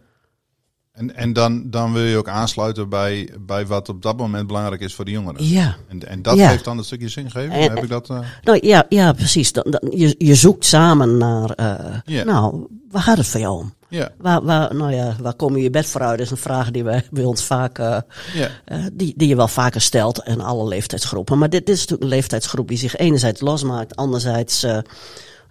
En, 0.91 1.15
en 1.15 1.33
dan, 1.33 1.69
dan 1.69 1.93
wil 1.93 2.03
je 2.03 2.17
ook 2.17 2.27
aansluiten 2.29 2.89
bij, 2.89 3.29
bij 3.39 3.65
wat 3.65 3.89
op 3.89 4.01
dat 4.01 4.17
moment 4.17 4.47
belangrijk 4.47 4.81
is 4.81 4.93
voor 4.95 5.05
de 5.05 5.11
jongeren. 5.11 5.47
Ja. 5.47 5.75
En, 5.87 6.07
en 6.07 6.21
dat 6.21 6.37
Ja. 6.37 6.49
geeft 6.49 6.63
dan 6.63 6.77
een 6.77 6.83
stukje 6.83 7.07
zingeving. 7.09 7.53
En- 7.53 7.61
Heb 7.61 7.83
ik 7.83 7.89
dat? 7.89 8.09
eh, 8.09 8.19
Nou 8.43 8.59
ja, 8.67 8.85
ja 8.89 9.13
precies. 9.13 9.51
Dan, 9.51 9.63
dan, 9.69 9.91
je, 9.97 10.15
je 10.17 10.35
zoekt 10.35 10.65
samen 10.65 11.17
naar, 11.17 11.49
eh, 11.49 11.97
Ja. 12.05 12.23
nou, 12.23 12.67
waar 12.91 13.01
gaat 13.01 13.17
het 13.17 13.27
voor 13.27 13.39
jou 13.39 13.57
om? 13.57 13.73
Ja, 13.91 14.11
Waar, 14.17 14.43
waar, 14.43 14.75
nou 14.75 14.93
ja, 14.93 15.15
waar 15.19 15.33
kom 15.33 15.57
je 15.57 15.63
je 15.63 15.69
bed 15.69 15.85
voor 15.85 16.01
uit? 16.01 16.17
Dat 16.17 16.25
is 16.25 16.31
een 16.31 16.37
vraag 16.37 16.71
die 16.71 16.83
wij 16.83 17.03
bij 17.09 17.23
ons 17.23 17.43
vaak, 17.43 17.79
eh, 17.79 17.97
ja, 18.33 18.49
eh, 18.65 18.85
die, 18.93 19.13
die 19.17 19.27
je 19.27 19.35
wel 19.35 19.47
vaker 19.47 19.81
stelt 19.81 20.23
in 20.23 20.41
alle 20.41 20.67
leeftijdsgroepen. 20.67 21.37
Maar 21.37 21.49
dit, 21.49 21.65
dit 21.65 21.75
is 21.75 21.81
natuurlijk 21.81 22.11
een 22.11 22.17
leeftijdsgroep 22.17 22.67
die 22.67 22.77
zich 22.77 22.95
enerzijds 22.95 23.41
losmaakt, 23.41 23.95
anderzijds, 23.95 24.63
eh, 24.63 24.77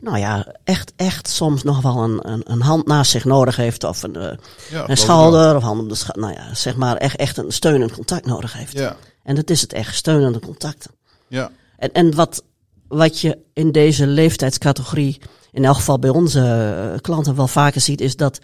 nou 0.00 0.18
ja, 0.18 0.46
echt, 0.64 0.92
echt 0.96 1.28
soms 1.28 1.62
nog 1.62 1.82
wel 1.82 2.02
een, 2.02 2.30
een, 2.30 2.42
een 2.44 2.60
hand 2.60 2.86
naast 2.86 3.10
zich 3.10 3.24
nodig 3.24 3.56
heeft. 3.56 3.84
Of 3.84 4.02
een, 4.02 4.38
ja. 4.70 4.88
een 4.88 4.96
schouder, 4.96 5.56
of 5.56 5.62
hand 5.62 5.80
op 5.80 5.88
de 5.88 5.94
schouder. 5.94 6.22
Nou 6.22 6.34
ja, 6.34 6.54
zeg 6.54 6.76
maar 6.76 6.96
echt, 6.96 7.16
echt 7.16 7.36
een 7.36 7.52
steunend 7.52 7.92
contact 7.92 8.26
nodig 8.26 8.52
heeft. 8.52 8.72
Ja, 8.72 8.96
En 9.22 9.34
dat 9.34 9.50
is 9.50 9.60
het 9.60 9.72
echt, 9.72 9.94
steunende 9.94 10.40
contacten. 10.40 10.90
ja, 11.28 11.50
En, 11.76 11.92
en 11.92 12.14
wat, 12.14 12.42
wat 12.88 13.20
je 13.20 13.38
in 13.52 13.72
deze 13.72 14.06
leeftijdscategorie, 14.06 15.20
in 15.52 15.64
elk 15.64 15.76
geval 15.76 15.98
bij 15.98 16.10
onze 16.10 16.40
eh, 16.40 17.00
klanten 17.00 17.36
wel 17.36 17.46
vaker 17.48 17.80
ziet, 17.80 18.00
is 18.00 18.16
dat 18.16 18.38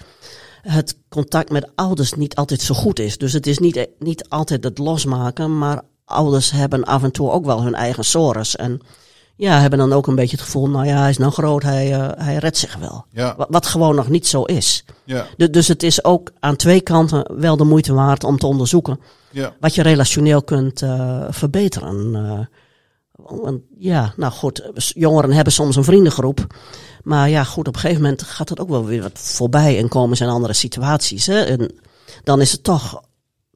het 0.63 0.99
contact 1.09 1.51
met 1.51 1.71
ouders 1.75 2.13
niet 2.15 2.35
altijd 2.35 2.61
zo 2.61 2.75
goed 2.75 2.99
is. 2.99 3.19
Dus 3.19 3.33
het 3.33 3.47
is 3.47 3.59
niet, 3.59 3.87
niet 3.99 4.29
altijd 4.29 4.65
het 4.65 4.79
losmaken, 4.79 5.59
maar 5.59 5.83
ouders 6.05 6.51
hebben 6.51 6.85
af 6.85 7.03
en 7.03 7.11
toe 7.13 7.31
ook 7.31 7.45
wel 7.45 7.63
hun 7.63 7.75
eigen 7.75 8.05
sores. 8.05 8.57
En 8.57 8.81
ja, 9.37 9.61
hebben 9.61 9.79
dan 9.79 9.93
ook 9.93 10.07
een 10.07 10.15
beetje 10.15 10.37
het 10.37 10.45
gevoel, 10.45 10.69
nou 10.69 10.87
ja, 10.87 10.99
hij 11.01 11.11
is 11.11 11.19
nou 11.19 11.33
groot, 11.33 11.63
hij, 11.63 11.93
eh, 11.93 12.09
hij 12.25 12.37
redt 12.37 12.57
zich 12.57 12.77
wel. 12.77 13.05
ja, 13.11 13.35
Wat, 13.37 13.47
wat 13.51 13.67
gewoon 13.67 13.95
nog 13.95 14.09
niet 14.09 14.27
zo 14.27 14.43
is. 14.43 14.85
ja, 15.05 15.27
Du- 15.37 15.51
dus 15.51 15.69
het 15.69 15.83
is 15.83 16.05
ook 16.05 16.31
aan 16.41 16.57
twee 16.57 16.81
kanten 16.81 17.41
wel 17.41 17.57
de 17.57 17.65
moeite 17.65 17.93
waard 17.95 18.25
om 18.25 18.39
te 18.39 18.47
onderzoeken 18.47 19.01
ja, 19.31 19.55
wat 19.61 19.75
je 19.75 19.83
relationeel 19.83 20.43
kunt 20.43 20.83
eh, 20.83 21.25
verbeteren. 21.31 22.49
Want 23.17 23.61
ja, 23.79 24.13
nou 24.17 24.33
goed, 24.33 24.71
jongeren 24.95 25.33
hebben 25.33 25.53
soms 25.53 25.77
een 25.77 25.85
vriendengroep. 25.85 26.47
Maar 27.03 27.29
ja, 27.29 27.45
goed, 27.45 27.69
op 27.69 27.75
een 27.75 27.81
gegeven 27.81 28.03
moment 28.03 28.23
gaat 28.23 28.49
het 28.49 28.61
ook 28.61 28.69
wel 28.69 28.85
weer 28.85 29.03
wat 29.03 29.19
voorbij 29.19 29.79
en 29.79 29.89
komen 29.89 30.17
ze 30.17 30.25
in 30.25 30.31
andere 30.31 30.53
situaties. 30.53 31.27
Hè? 31.27 31.41
En 31.41 31.75
dan 32.25 32.41
is 32.41 32.53
het 32.53 32.65
toch, 32.65 33.03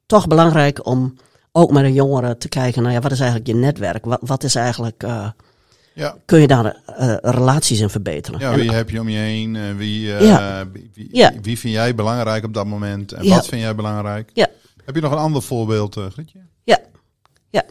toch 0.06 0.26
belangrijk 0.26 0.86
om 0.86 1.14
ook 1.52 1.70
met 1.70 1.84
een 1.84 1.92
jongere 1.92 2.36
te 2.36 2.48
kijken 2.48 2.82
naar 2.82 2.92
ja, 2.92 3.00
wat 3.00 3.12
is 3.12 3.20
eigenlijk 3.20 3.50
je 3.50 3.54
netwerk? 3.54 4.04
Wat, 4.04 4.20
wat 4.22 4.44
is 4.44 4.54
eigenlijk. 4.54 5.02
Uh, 5.02 5.28
ja. 5.94 6.16
Kun 6.24 6.40
je 6.40 6.46
daar 6.46 6.64
uh, 7.00 7.14
relaties 7.20 7.80
in 7.80 7.90
verbeteren? 7.90 8.40
Ja, 8.40 8.54
wie 8.54 8.72
heb 8.72 8.90
je 8.90 9.00
om 9.00 9.08
je 9.08 9.18
heen? 9.18 9.76
Wie, 9.76 10.06
ja. 10.06 10.68
wie, 10.72 10.90
wie, 10.94 11.08
ja. 11.12 11.32
wie, 11.42 11.58
vind 11.58 11.74
jij 11.74 11.94
belangrijk 11.94 12.44
op 12.44 12.54
dat 12.54 12.66
moment? 12.66 13.12
En 13.12 13.28
wat 13.28 13.46
vind 13.46 13.62
jij 13.62 13.74
belangrijk? 13.74 14.30
Ja. 14.34 14.48
Heb 14.84 14.94
je 14.94 15.00
nog 15.00 15.12
een 15.12 15.18
ander 15.18 15.42
voorbeeld, 15.42 15.96
Grietje? 16.12 16.38
Ja. 16.64 16.78
Ja. 17.50 17.64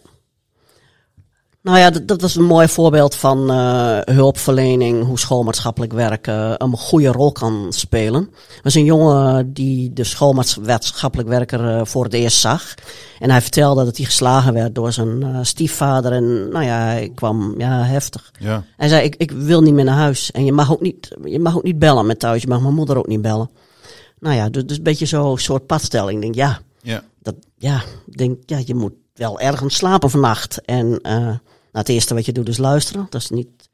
Nou 1.69 1.81
ja, 1.81 1.89
dat, 1.89 2.07
dat 2.07 2.23
is 2.23 2.35
een 2.35 2.45
mooi 2.45 2.67
voorbeeld 2.67 3.15
van 3.15 3.51
uh, 3.51 3.99
hulpverlening, 4.03 5.05
hoe 5.05 5.19
schoolmaatschappelijk 5.19 5.93
werken 5.93 6.63
een 6.63 6.77
goede 6.77 7.07
rol 7.07 7.31
kan 7.31 7.65
spelen. 7.69 8.21
Er 8.31 8.59
was 8.63 8.75
een 8.75 8.85
jongen 8.85 9.53
die 9.53 9.93
de 9.93 10.03
schoolmaatschappelijk 10.03 11.29
werker 11.29 11.63
uh, 11.63 11.81
voor 11.83 12.03
het 12.03 12.13
eerst 12.13 12.39
zag. 12.39 12.75
En 13.19 13.29
hij 13.29 13.41
vertelde 13.41 13.85
dat 13.85 13.97
hij 13.97 14.05
geslagen 14.05 14.53
werd 14.53 14.75
door 14.75 14.91
zijn 14.91 15.21
uh, 15.21 15.39
stiefvader. 15.41 16.11
En 16.11 16.49
nou 16.49 16.65
ja, 16.65 16.77
hij 16.77 17.11
kwam 17.15 17.53
ja, 17.57 17.83
heftig. 17.83 18.31
Ja. 18.39 18.63
Hij 18.77 18.87
zei, 18.87 19.03
ik, 19.03 19.15
ik 19.15 19.31
wil 19.31 19.61
niet 19.61 19.73
meer 19.73 19.85
naar 19.85 19.97
huis. 19.97 20.31
En 20.31 20.45
je 20.45 20.51
mag 20.51 20.71
ook 20.71 20.81
niet, 20.81 21.15
je 21.23 21.39
mag 21.39 21.57
ook 21.57 21.63
niet 21.63 21.79
bellen 21.79 22.05
met 22.05 22.19
thuis. 22.19 22.41
Je 22.41 22.47
mag 22.47 22.61
mijn 22.61 22.73
moeder 22.73 22.97
ook 22.97 23.07
niet 23.07 23.21
bellen. 23.21 23.49
Nou 24.19 24.35
ja, 24.35 24.49
dus, 24.49 24.65
dus 24.65 24.77
een 24.77 24.83
beetje 24.83 25.05
zo'n 25.05 25.37
soort 25.37 25.65
padstelling. 25.65 26.15
Ik 26.15 26.21
denk, 26.21 26.35
ja, 26.35 26.59
ja. 26.81 27.03
Dat, 27.21 27.35
ja, 27.57 27.81
denk, 28.05 28.37
ja, 28.45 28.61
je 28.65 28.75
moet 28.75 28.93
wel 29.13 29.39
ergens 29.39 29.75
slapen 29.75 30.09
vannacht. 30.09 30.61
En 30.65 30.99
uh, 31.01 31.29
nou, 31.71 31.85
het 31.85 31.89
eerste 31.89 32.13
wat 32.13 32.25
je 32.25 32.31
doet 32.31 32.47
is 32.47 32.57
luisteren. 32.57 33.07
Dat 33.09 33.21
is 33.21 33.29
niet 33.29 33.69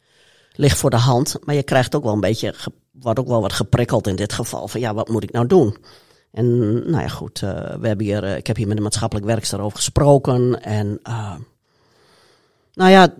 ligt 0.56 0.78
voor 0.78 0.90
de 0.90 0.96
hand. 0.96 1.36
Maar 1.44 1.56
je 1.56 1.64
krijgt 1.64 1.96
ook 1.96 2.04
wel 2.04 2.14
een 2.14 2.20
beetje, 2.20 2.56
wordt 2.92 3.20
ook 3.20 3.28
wel 3.28 3.42
wat 3.42 3.54
geprikkeld 3.54 4.08
in 4.08 4.16
dit 4.16 4.34
geval. 4.34 4.68
Van 4.68 4.80
ja, 4.80 4.94
wat 4.94 5.10
moet 5.10 5.24
ik 5.24 5.32
nou 5.32 5.48
doen? 5.48 5.78
En 6.32 6.58
nou 6.90 7.02
ja, 7.02 7.08
goed, 7.08 7.42
uh, 7.42 7.50
we 7.80 7.88
hebben 7.88 8.06
hier, 8.06 8.24
uh, 8.24 8.36
ik 8.36 8.48
heb 8.48 8.56
hier 8.56 8.68
met 8.68 8.78
de 8.78 8.84
maatschappelijk 8.84 9.25
werkster 9.25 9.62
over 9.62 9.78
gesproken. 9.78 10.64
En 10.64 11.00
uh, 11.08 11.34
nou 12.74 12.92
ja, 12.92 13.14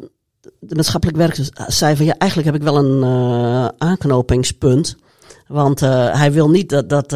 de 0.60 0.76
maatschappelijk 0.76 1.18
werkster 1.18 1.68
zei 1.68 1.96
van 1.96 2.06
ja, 2.06 2.18
eigenlijk 2.18 2.52
heb 2.52 2.62
ik 2.62 2.68
wel 2.68 2.78
een 2.78 3.72
aanknopingspunt. 3.78 4.96
Want 5.48 5.80
hij 5.80 6.32
wil 6.32 6.50
niet 6.50 6.70
dat, 6.70 6.90
dat, 6.90 7.10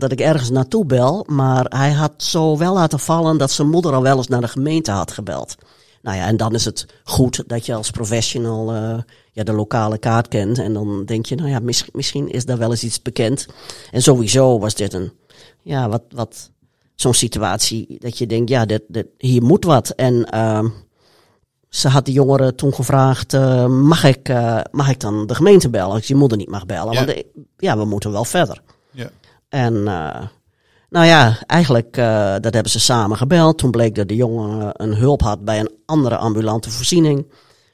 dat 0.00 0.12
ik 0.12 0.20
ergens 0.20 0.50
naartoe 0.50 0.84
bel. 0.84 1.26
Maar 1.28 1.64
hij 1.68 1.92
had 1.92 2.12
zo 2.16 2.58
wel 2.58 2.74
laten 2.74 2.98
vallen 2.98 3.38
dat 3.38 3.50
zijn 3.50 3.68
moeder 3.68 3.92
al 3.92 4.02
wel 4.02 4.16
eens 4.16 4.28
naar 4.28 4.40
de 4.40 4.48
gemeente 4.48 4.90
had 4.90 5.12
gebeld. 5.12 5.54
Nou 6.02 6.16
ja, 6.16 6.26
en 6.26 6.36
dan 6.36 6.54
is 6.54 6.64
het 6.64 6.86
goed 7.04 7.44
dat 7.46 7.66
je 7.66 7.74
als 7.74 7.90
professional 7.90 8.74
uh, 8.74 8.98
ja, 9.32 9.42
de 9.42 9.52
lokale 9.52 9.98
kaart 9.98 10.28
kent. 10.28 10.58
En 10.58 10.72
dan 10.72 11.04
denk 11.04 11.26
je, 11.26 11.34
nou 11.34 11.48
ja, 11.48 11.58
mis, 11.58 11.84
misschien 11.92 12.28
is 12.30 12.44
daar 12.44 12.58
wel 12.58 12.70
eens 12.70 12.84
iets 12.84 13.02
bekend. 13.02 13.46
En 13.90 14.02
sowieso 14.02 14.58
was 14.58 14.74
dit 14.74 14.92
een, 14.92 15.12
ja, 15.62 15.88
wat, 15.88 16.02
wat, 16.08 16.50
zo'n 16.94 17.14
situatie 17.14 17.96
dat 17.98 18.18
je 18.18 18.26
denkt, 18.26 18.50
ja, 18.50 18.64
dit, 18.64 18.82
dit, 18.88 19.06
hier 19.18 19.42
moet 19.42 19.64
wat. 19.64 19.90
En 19.90 20.26
ze 21.72 21.88
had 21.88 22.06
de 22.06 22.12
jongeren 22.12 22.54
toen 22.54 22.74
gevraagd, 22.74 23.32
uh, 23.32 23.66
mag, 23.66 24.04
ik, 24.04 24.28
uh, 24.28 24.60
mag 24.70 24.90
ik 24.90 25.00
dan 25.00 25.26
de 25.26 25.34
gemeente 25.34 25.70
bellen 25.70 25.94
als 25.94 26.06
je 26.06 26.14
moeder 26.14 26.38
niet 26.38 26.48
mag 26.48 26.66
bellen? 26.66 26.92
Ja. 26.92 27.04
Want 27.04 27.22
ja, 27.56 27.78
we 27.78 27.84
moeten 27.84 28.12
wel 28.12 28.24
verder. 28.24 28.62
Ja. 28.90 29.10
En 29.48 29.74
uh, 29.74 30.22
nou 30.92 31.06
ja, 31.06 31.38
eigenlijk, 31.46 31.94
dat 32.40 32.54
hebben 32.54 32.70
ze 32.70 32.80
samen 32.80 33.16
gebeld. 33.16 33.58
Toen 33.58 33.70
bleek 33.70 33.94
dat 33.94 34.08
de 34.08 34.16
jongen 34.16 34.70
een 34.72 34.94
hulp 34.94 35.20
had 35.20 35.44
bij 35.44 35.60
een 35.60 35.70
andere 35.86 36.16
ambulante 36.16 36.70
voorziening. 36.70 37.26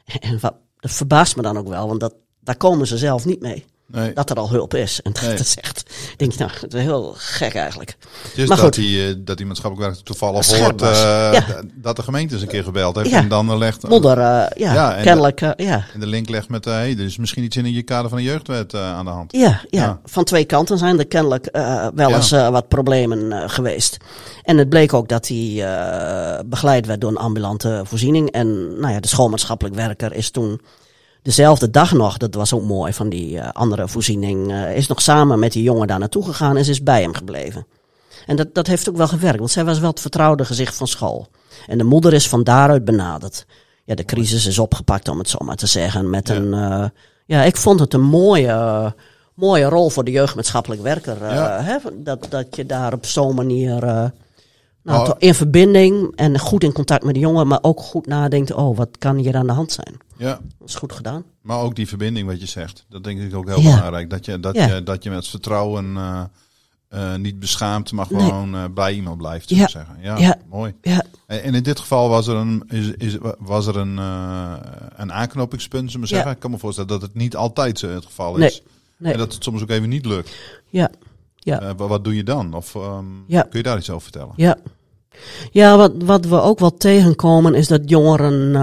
En 0.21 0.39
dat 0.41 0.55
verbaast 0.81 1.37
me 1.37 1.43
dan 1.43 1.59
ook 1.59 1.69
wel, 1.69 1.89
want 1.89 2.01
dat, 2.01 2.15
daar 2.41 2.57
komen 2.57 2.87
ze 2.87 2.99
zelf 2.99 3.25
niet 3.25 3.41
mee. 3.41 3.65
Nee. 3.93 4.13
Dat 4.13 4.31
er 4.31 4.37
al 4.37 4.51
hulp 4.51 4.75
is. 4.75 5.01
En 5.03 5.13
dat, 5.13 5.23
nee. 5.23 5.31
dat 5.37 5.41
is 5.47 5.57
echt, 5.57 5.91
denk 6.17 6.33
je, 6.33 6.39
nou, 6.39 6.83
heel 6.83 7.15
gek 7.17 7.55
eigenlijk. 7.55 7.97
Maar 8.37 8.47
dat, 8.47 8.59
goed. 8.59 8.75
Die, 8.75 9.09
uh, 9.09 9.15
dat 9.19 9.37
die 9.37 9.47
maatschappelijk 9.47 9.89
werker 9.89 10.07
toevallig 10.07 10.59
hoort 10.59 10.83
uh, 10.83 10.89
ja. 11.33 11.45
dat 11.75 11.97
de 11.97 12.03
gemeente 12.03 12.35
eens 12.35 12.43
een 12.43 12.49
keer 12.49 12.63
gebeld 12.63 12.97
heeft. 12.97 13.11
Ja. 13.11 13.19
En 13.19 13.29
dan 13.29 13.59
legt... 13.59 13.89
Modder, 13.89 14.19
uh, 14.19 14.25
ja, 14.25 14.49
ja 14.57 14.97
en 14.97 15.03
kennelijk, 15.03 15.39
de, 15.39 15.53
ja. 15.57 15.85
En 15.95 16.01
de 16.01 16.07
link 16.07 16.29
legt 16.29 16.49
met, 16.49 16.65
hey, 16.65 16.91
er 16.91 17.05
is 17.05 17.17
misschien 17.17 17.45
iets 17.45 17.57
in 17.57 17.73
je 17.73 17.83
kader 17.83 18.09
van 18.09 18.19
de 18.19 18.25
jeugdwet 18.25 18.75
aan 18.75 19.05
de 19.05 19.11
hand. 19.11 19.33
Ja, 19.33 19.41
ja, 19.71 19.83
ja, 19.83 20.01
van 20.05 20.25
twee 20.25 20.45
kanten 20.45 20.79
zijn 20.79 20.99
er 20.99 21.07
kennelijk 21.07 21.49
wel 21.95 22.15
eens 22.15 22.31
wat 22.31 22.69
problemen 22.69 23.51
geweest. 23.51 23.97
En 24.43 24.59
het 24.59 24.69
bleek 24.69 24.95
ook 24.95 25.09
dat 25.09 25.29
hij 25.29 25.65
begeleid 26.47 26.87
werd 26.87 27.01
door 27.01 27.11
een 27.11 27.17
ambulante 27.17 27.83
voorziening. 27.85 28.31
En 28.31 28.79
nou 28.81 28.93
ja, 28.93 29.01
de 29.01 29.09
schoolmaatschappelijk 29.09 29.75
werker 29.75 30.13
is 30.13 30.31
toen 30.31 30.61
dezelfde 31.23 31.71
dag 31.71 31.93
nog, 31.93 32.17
dat 32.17 32.35
was 32.35 32.53
ook 32.53 32.63
mooi 32.63 32.93
van 32.93 33.09
die 33.09 33.35
uh, 33.35 33.49
andere 33.53 33.89
voorziening, 33.89 34.51
uh, 34.51 34.77
is 34.77 34.87
nog 34.87 35.03
samen 35.03 35.39
met 35.39 35.53
die 35.53 35.63
jongen 35.63 35.87
daar 35.87 35.99
naartoe 35.99 36.25
gegaan 36.25 36.57
en 36.57 36.65
ze 36.65 36.71
is 36.71 36.83
bij 36.83 37.03
hem 37.03 37.15
gebleven. 37.15 37.67
En 38.27 38.37
dat, 38.37 38.55
dat 38.55 38.67
heeft 38.67 38.89
ook 38.89 38.97
wel 38.97 39.09
gewerkt, 39.09 39.39
want 39.39 39.51
zij 39.51 39.65
was 39.65 39.79
wel 39.79 39.91
het 39.91 40.01
vertrouwde 40.01 40.45
gezicht 40.45 40.77
van 40.77 40.87
school. 40.87 41.29
En 41.67 41.79
de 41.79 41.85
moeder 41.85 42.13
is 42.13 42.29
van 42.29 42.45
daaruit 42.45 42.85
benaderd. 42.85 43.47
Ja, 43.85 43.95
de 43.95 44.05
crisis 44.05 44.47
is 44.47 44.59
opgepakt, 44.59 45.09
om 45.09 45.19
het 45.19 45.29
zo 45.29 45.39
maar 45.45 45.57
te 45.57 45.67
zeggen. 45.67 46.11
Met 46.11 46.29
ja. 46.29 46.35
een, 46.35 46.55
uh, 46.55 46.85
ja, 47.27 47.43
ik 47.43 47.57
vond 47.57 47.81
het 47.81 47.95
een 47.95 48.03
mooie, 48.03 48.95
mooie 49.35 49.65
rol 49.65 49.91
voor 49.91 50.05
de 50.05 50.11
jeugdmaatschappelijk 50.11 50.83
werker. 50.83 51.17
Ja. 51.21 51.63
Hè? 51.63 51.77
Dat, 51.95 52.27
dat 52.29 52.57
je 52.57 52.67
daar 52.67 52.93
op 52.93 53.07
zo'n 53.07 53.35
manier 53.35 54.13
nou, 54.89 55.09
oh. 55.09 55.15
in 55.19 55.35
verbinding 55.35 56.13
en 56.17 56.39
goed 56.39 56.65
in 56.65 56.73
contact 56.73 57.05
met 57.05 57.15
de 57.15 57.21
jongen, 57.21 57.47
maar 57.47 57.59
ook 57.63 57.81
goed 57.81 58.07
nadenkt, 58.07 58.53
oh, 58.53 58.77
wat 58.77 58.99
kan 58.99 59.17
hier 59.17 59.37
aan 59.37 59.47
de 59.47 59.53
hand 59.53 59.73
zijn? 59.73 59.97
Ja. 60.17 60.41
Dat 60.59 60.69
is 60.69 60.75
goed 60.75 60.93
gedaan. 60.93 61.25
Maar 61.41 61.61
ook 61.61 61.77
die 61.77 61.89
verbinding 61.89 62.27
wat 62.27 62.41
je 62.41 62.47
zegt, 62.47 62.85
dat 62.89 63.05
denk 63.05 63.21
ik 63.21 63.35
ook 63.35 63.47
heel 63.47 63.61
ja. 63.61 63.75
belangrijk. 63.75 64.11
Dat 64.11 64.25
je, 64.25 64.41
dat, 64.41 64.55
ja. 64.55 64.67
je, 64.67 64.83
dat 64.83 65.03
je 65.03 65.11
met 65.11 65.29
vertrouwen 65.29 65.95
uh, 65.95 66.23
uh, 66.91 67.15
niet 67.15 67.39
beschaamd, 67.39 67.93
maar 67.93 68.07
gewoon 68.07 68.51
nee. 68.51 68.63
uh, 68.63 68.69
bij 68.75 68.95
iemand 68.95 69.17
blijft, 69.17 69.49
ja. 69.49 69.69
zeggen. 69.69 69.97
Ja, 70.01 70.39
mooi. 70.49 70.75
Ja. 70.83 71.05
En 71.27 71.55
in 71.55 71.63
dit 71.63 71.81
geval 71.81 72.09
was 72.09 72.27
er 72.27 72.37
een, 72.37 72.63
is, 72.69 72.91
is, 72.91 73.17
was 73.39 73.67
er 73.67 73.77
een, 73.77 73.97
een 74.97 75.13
aanknopingspunt, 75.13 75.91
zullen 75.91 76.09
we 76.09 76.15
zeggen. 76.15 76.33
Ik 76.33 76.39
kan 76.39 76.51
me 76.51 76.59
voorstellen 76.59 76.91
dat 76.91 77.03
het 77.03 77.15
niet 77.15 77.37
altijd 77.37 77.81
het 77.81 78.05
geval 78.05 78.37
is. 78.37 78.41
Nee. 78.41 78.77
Nee. 78.99 79.13
En 79.13 79.19
dat 79.19 79.33
het 79.33 79.45
soms 79.45 79.63
ook 79.63 79.71
even 79.71 79.89
niet 79.89 80.07
lukt. 80.07 80.31
Ja. 80.69 80.91
Ja. 81.35 81.75
wat 81.75 82.05
doe 82.05 82.17
je 82.17 82.25
dan? 82.25 82.55
Of 82.55 82.75
um, 82.75 83.25
ja. 83.27 83.43
kun 83.43 83.59
je 83.59 83.63
daar 83.63 83.79
iets 83.79 83.91
over 83.91 84.03
vertellen? 84.03 84.33
Ja. 84.37 84.57
Ja, 85.51 85.77
wat, 85.77 85.93
wat 86.05 86.25
we 86.25 86.41
ook 86.41 86.59
wel 86.59 86.77
tegenkomen 86.77 87.55
is 87.55 87.67
dat 87.67 87.91
jongeren 87.91 88.55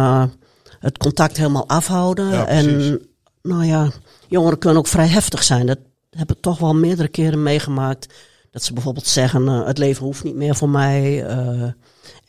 het 0.79 0.97
contact 0.97 1.37
helemaal 1.37 1.67
afhouden. 1.67 2.29
Ja, 2.29 2.45
en 2.45 2.99
nou 3.41 3.65
ja, 3.65 3.91
jongeren 4.27 4.59
kunnen 4.59 4.79
ook 4.79 4.87
vrij 4.87 5.07
heftig 5.07 5.43
zijn. 5.43 5.65
Dat 5.65 5.79
heb 6.09 6.31
ik 6.31 6.41
toch 6.41 6.59
wel 6.59 6.75
meerdere 6.75 7.07
keren 7.07 7.43
meegemaakt. 7.43 8.13
Dat 8.51 8.63
ze 8.63 8.73
bijvoorbeeld 8.73 9.07
zeggen, 9.07 9.41
uh, 9.41 9.65
het 9.65 9.77
leven 9.77 10.05
hoeft 10.05 10.23
niet 10.23 10.35
meer 10.35 10.55
voor 10.55 10.69
mij. 10.69 11.29
Uh, 11.29 11.69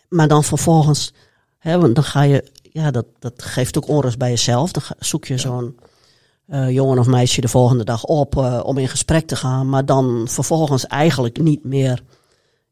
maar 0.09 0.29
dan 0.29 0.45
vervolgens, 0.45 1.13
hè, 1.59 1.79
want 1.81 1.95
dan 1.95 2.05
ga 2.05 2.23
je, 2.23 2.45
ja, 2.63 2.91
dat, 2.91 3.07
dat 3.19 3.43
geeft 3.43 3.77
ook 3.77 3.89
onrust 3.89 4.19
bij 4.19 4.31
jezelf. 4.31 4.73
Dan 4.73 4.83
zoek 4.99 5.25
je 5.25 5.35
ja. 5.35 5.41
zo'n 5.41 5.79
uh, 6.49 6.71
jongen 6.71 6.99
of 6.99 7.07
meisje 7.07 7.41
de 7.41 7.49
volgende 7.49 7.85
dag 7.85 8.05
op 8.05 8.37
om 8.65 8.79
in 8.79 8.89
gesprek 8.89 9.27
te 9.27 9.37
gaan. 9.37 9.69
Maar 9.69 9.85
dan 9.85 10.27
vervolgens 10.29 10.87
eigenlijk 10.87 11.39
niet 11.39 11.65
meer 11.65 12.03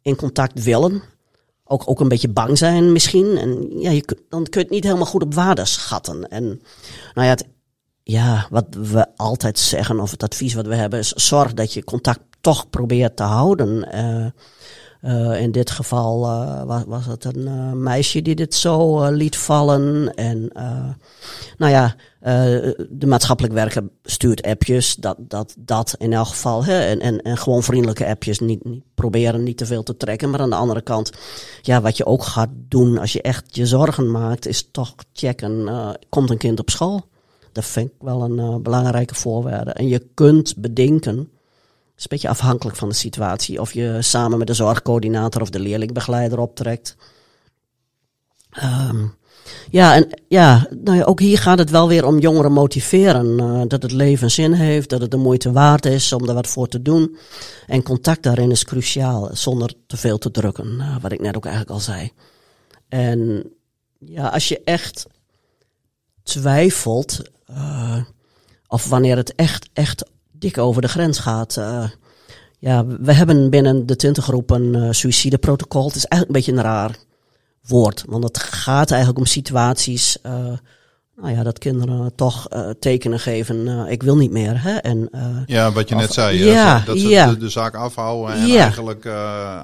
in 0.03 0.17
contact 0.17 0.63
willen 0.63 1.03
ook, 1.65 1.83
ook 1.85 2.01
een 2.01 2.09
beetje 2.09 2.29
bang 2.29 2.59
zijn 2.59 2.93
misschien. 2.93 3.39
En 3.39 3.81
ja, 3.81 3.91
je, 3.91 4.19
dan 4.29 4.45
kun 4.45 4.61
je 4.61 4.67
het 4.67 4.71
niet 4.71 4.85
helemaal 4.85 5.07
goed 5.07 5.23
op 5.23 5.35
waarde 5.35 5.65
schatten. 5.65 6.29
En 6.29 6.45
nou 7.15 7.27
ja, 7.27 7.29
het, 7.29 7.47
ja, 8.03 8.47
wat 8.51 8.67
we 8.71 9.17
altijd 9.17 9.59
zeggen, 9.59 10.01
of 10.01 10.11
het 10.11 10.23
advies 10.23 10.55
wat 10.55 10.67
we 10.67 10.75
hebben, 10.75 10.99
is 10.99 11.13
zorg 11.13 11.55
dat 11.55 11.73
je 11.73 11.85
contact 11.85 12.21
toch 12.41 12.71
probeert 12.71 13.17
te 13.17 13.23
houden. 13.23 13.89
Uh, 13.95 14.27
uh, 15.05 15.41
in 15.41 15.53
dit 15.53 15.71
geval 15.71 16.25
uh, 16.25 16.63
was, 16.63 16.83
was 16.87 17.07
het 17.07 17.25
een 17.25 17.47
uh, 17.47 17.73
meisje 17.73 18.23
die 18.23 18.35
dit 18.35 18.55
zo 18.55 19.09
liet 19.11 19.37
vallen. 19.37 20.15
En 20.15 20.51
nou 21.59 21.73
ja, 21.73 21.95
de 22.91 23.07
maatschappelijk 23.07 23.55
werker 23.55 23.83
stuurt 24.03 24.43
appjes. 24.43 24.95
Dat, 24.95 25.17
dat, 25.19 25.55
dat 25.59 25.95
in 25.99 26.13
elk 26.13 26.27
geval. 26.27 26.65
Hè, 26.65 26.79
en, 26.79 27.01
en, 27.01 27.23
en 27.23 27.37
gewoon 27.37 27.63
vriendelijke 27.63 28.07
appjes. 28.07 28.39
Niet, 28.39 28.65
niet 28.65 28.85
proberen 28.95 29.43
niet 29.43 29.57
te 29.57 29.67
veel 29.67 29.83
te 29.83 29.97
trekken. 29.97 30.31
Maar 30.31 30.41
aan 30.41 30.51
de 30.51 30.57
andere 30.57 30.83
kant, 30.83 31.13
ja, 31.63 31.81
wat 31.81 31.97
je 31.97 32.07
ook 32.07 32.23
gaat 32.23 32.51
doen 32.53 32.99
als 32.99 33.13
je 33.13 33.23
echt 33.23 33.57
je 33.57 33.67
zorgen 33.67 34.11
maakt, 34.11 34.47
is 34.47 34.69
toch 34.71 34.95
checken. 35.13 35.69
komt 36.09 36.31
een 36.31 36.39
kind 36.39 36.61
op 36.61 36.71
school? 36.71 37.09
Dat 37.53 37.65
vind 37.65 37.87
ik 37.87 37.95
wel 37.99 38.23
een 38.23 38.63
belangrijke 38.63 39.15
voorwaarde. 39.15 39.71
En 39.71 39.89
je 39.89 40.07
kunt 40.15 40.57
bedenken 40.57 41.29
is 42.05 42.11
een 42.11 42.31
beetje 42.31 42.45
afhankelijk 42.45 42.77
van 42.77 42.89
de 42.89 42.95
situatie. 42.95 43.61
Of 43.61 43.73
je 43.73 43.97
samen 44.01 44.39
met 44.39 44.47
de 44.47 44.55
zorgcoördinator 44.55 45.43
of 45.43 45.51
de 45.51 45.61
leerlingbegeleider 45.61 46.39
optrekt. 46.39 46.97
Um, 48.63 49.15
ja, 49.71 49.95
en 49.95 50.09
ja, 50.29 50.67
nou 50.71 50.97
ja, 50.97 51.05
ook 51.05 51.21
hier 51.21 51.39
gaat 51.39 51.59
het 51.59 51.71
wel 51.71 51.89
weer 51.89 52.07
om 52.07 52.19
jongeren 52.19 52.53
motiveren. 52.53 53.27
Uh, 53.27 53.63
dat 53.69 53.83
het 53.83 53.93
leven 53.93 54.31
zin 54.31 54.53
heeft, 54.53 54.91
dat 54.91 55.01
het 55.01 55.11
de 55.11 55.17
moeite 55.17 55.53
waard 55.53 55.87
is 55.87 56.13
om 56.13 56.29
er 56.29 56.35
wat 56.35 56.47
voor 56.47 56.69
te 56.69 56.83
doen. 56.83 57.17
En 57.67 57.83
contact 57.83 58.23
daarin 58.23 58.51
is 58.51 58.65
cruciaal, 58.65 59.31
zonder 59.33 59.75
te 59.87 59.97
veel 59.97 60.19
te 60.19 60.31
drukken. 60.31 60.75
Uh, 60.79 60.97
wat 61.01 61.13
ik 61.13 61.21
net 61.21 61.37
ook 61.37 61.45
eigenlijk 61.45 61.75
al 61.75 61.81
zei. 61.81 62.13
En 62.89 63.51
ja, 63.99 64.29
als 64.29 64.49
je 64.49 64.61
echt 64.65 65.07
twijfelt, 66.23 67.21
uh, 67.51 68.03
of 68.67 68.89
wanneer 68.89 69.17
het 69.17 69.35
echt, 69.35 69.69
echt 69.73 70.05
dik 70.45 70.59
over 70.59 70.83
de 70.83 70.89
grens 70.89 71.19
gaat. 71.19 71.57
Uh, 71.57 71.85
ja, 72.59 72.87
we 72.87 73.13
hebben 73.13 73.51
binnen 73.51 73.87
de 73.87 73.97
tintengroep 73.97 74.51
een 74.51 74.77
uh, 74.77 74.89
suïcideprotocol. 74.91 75.87
Het 75.87 75.97
is 75.97 76.05
eigenlijk 76.05 76.29
een 76.29 76.45
beetje 76.45 76.63
een 76.63 76.71
raar 76.71 76.97
woord, 77.67 78.05
want 78.07 78.25
het 78.25 78.39
gaat 78.39 78.91
eigenlijk 78.91 79.21
om 79.21 79.27
situaties 79.27 80.19
nou 81.17 81.35
ja, 81.35 81.43
dat 81.43 81.59
kinderen 81.59 82.15
toch 82.15 82.49
tekenen 82.79 83.21
geven, 83.21 83.87
ik 83.89 84.03
wil 84.03 84.17
niet 84.17 84.31
meer. 84.31 84.63
Hè? 84.63 84.77
En, 84.77 85.09
ja, 85.47 85.73
wat 85.73 85.89
je 85.89 85.95
net 85.95 86.13
zei, 86.13 86.45
ja, 86.45 86.83
dat 86.87 86.99
ze 86.99 87.09
ja. 87.09 87.27
de, 87.27 87.37
de, 87.37 87.49
zaak 87.49 87.75
afhouden 87.75 88.35
en 88.35 88.47
ja. 88.47 88.61
eigenlijk 88.61 89.07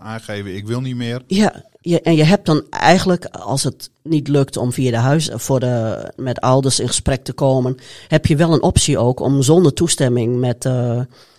aangeven, 0.03 0.57
ik 0.57 0.67
wil 0.67 0.81
niet 0.81 0.97
meer. 0.97 1.23
Ja, 1.27 1.65
je, 1.81 2.01
en 2.01 2.17
je 2.17 2.25
hebt 2.25 2.47
dan 2.47 2.65
eigenlijk, 2.71 3.25
als 3.27 3.63
het 3.63 3.91
niet 4.03 4.29
lukt 4.29 4.57
om 4.57 4.73
via 4.73 4.91
de 4.91 4.97
huis, 4.97 5.31
voor 5.33 5.61
de, 5.61 6.05
met 6.17 6.41
ouders 6.41 6.81
in 6.81 6.87
gesprek 6.87 7.25
te 7.25 7.33
komen, 7.33 7.77
heb 8.09 8.27
je 8.27 8.37
wel 8.37 8.53
een 8.53 8.63
optie 8.63 8.99
ook 8.99 9.21
om 9.21 9.43
zonder 9.43 9.73
toestemming 9.73 10.39
met, 10.39 10.65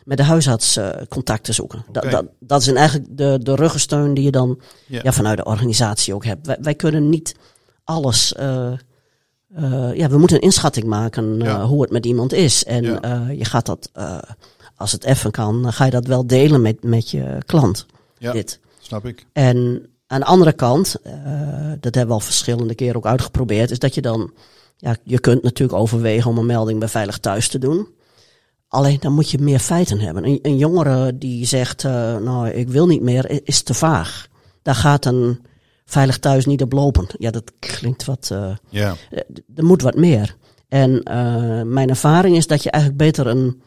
met 0.04 0.18
de 0.18 0.24
huisarts 0.24 0.80
contact 1.10 1.44
te 1.44 1.54
zoeken. 1.54 1.84
Okay. 1.90 2.02
Dat, 2.02 2.12
dat, 2.12 2.26
dat 2.40 2.62
is 2.62 2.74
eigenlijk 2.74 3.18
de, 3.18 3.40
de 3.42 3.56
ruggensteun 3.56 4.14
die 4.14 4.24
je 4.24 4.32
dan 4.32 4.60
ja. 4.88 5.12
vanuit 5.12 5.38
de 5.38 5.46
organisatie 5.46 6.14
ook 6.14 6.26
hebt. 6.26 6.48
Wij, 6.48 6.58
wij 6.62 6.76
kunnen 6.76 7.10
niet 7.10 7.36
alles 7.84 8.34
uh, 9.60 9.94
ja, 9.94 10.10
we 10.10 10.18
moeten 10.18 10.38
een 10.38 10.42
inschatting 10.42 10.86
maken 10.86 11.42
uh, 11.42 11.64
hoe 11.64 11.82
het 11.82 11.92
met 11.92 12.06
iemand 12.06 12.34
is. 12.34 12.64
En 12.64 12.84
ja. 12.84 13.28
uh, 13.30 13.38
je 13.38 13.46
gaat 13.46 13.66
dat, 13.66 13.92
als 14.76 14.92
het 14.92 15.04
even 15.04 15.32
kan, 15.32 15.74
ga 15.74 15.86
je 15.86 15.92
dat 15.92 16.06
wel 16.08 16.28
delen 16.28 16.62
met, 16.62 16.84
met 16.84 17.12
je 17.12 17.38
klant. 17.46 17.86
Ja, 18.18 18.32
dit. 18.32 18.60
snap 18.80 19.06
ik. 19.06 19.26
En 19.34 19.90
aan 20.12 20.20
de 20.20 20.26
andere 20.26 20.54
kant, 20.54 20.96
dat 21.80 21.96
hebben 21.96 22.08
we 22.08 22.14
al 22.14 22.20
verschillende 22.20 22.76
keren 22.76 22.96
ook 22.96 23.06
uitgeprobeerd, 23.06 23.72
is 23.72 23.80
dat 23.80 23.96
je 23.96 24.02
dan, 24.02 24.32
ja, 24.78 24.96
je 25.04 25.20
kunt 25.20 25.44
natuurlijk 25.44 25.80
overwegen 25.80 26.30
om 26.30 26.38
een 26.38 26.46
melding 26.46 26.80
bij 26.80 26.88
Veilig 26.88 27.18
Thuis 27.18 27.48
te 27.48 27.60
doen. 27.60 27.88
Alleen 28.68 28.98
dan 29.00 29.14
moet 29.14 29.32
je 29.32 29.38
meer 29.38 29.60
feiten 29.60 30.00
hebben. 30.00 30.26
Een, 30.26 30.40
een 30.42 30.58
jongere 30.58 31.18
die 31.18 31.46
zegt, 31.46 31.84
nou 31.84 32.50
ik 32.50 32.70
wil 32.70 32.88
niet 32.88 33.02
meer, 33.02 33.42
is 33.48 33.62
te 33.62 33.74
vaag. 33.74 34.28
Daar 34.62 34.76
gaat 34.76 35.06
een 35.06 35.40
veilig 35.86 36.20
thuis 36.20 36.46
niet 36.46 36.62
op 36.62 36.72
lopen. 36.72 37.08
Ja, 37.18 37.32
dat 37.32 37.52
klinkt 37.60 38.06
wat. 38.06 38.30
Uh, 38.34 38.56
ja. 38.70 38.96
Er 39.56 39.66
moet 39.66 39.82
wat 39.82 39.96
meer. 39.96 40.36
En 40.68 41.02
mijn 41.74 41.90
ervaring 41.90 42.36
is 42.36 42.48
dat 42.48 42.64
je 42.64 42.72
eigenlijk 42.72 43.04
beter 43.04 43.28
een 43.28 43.62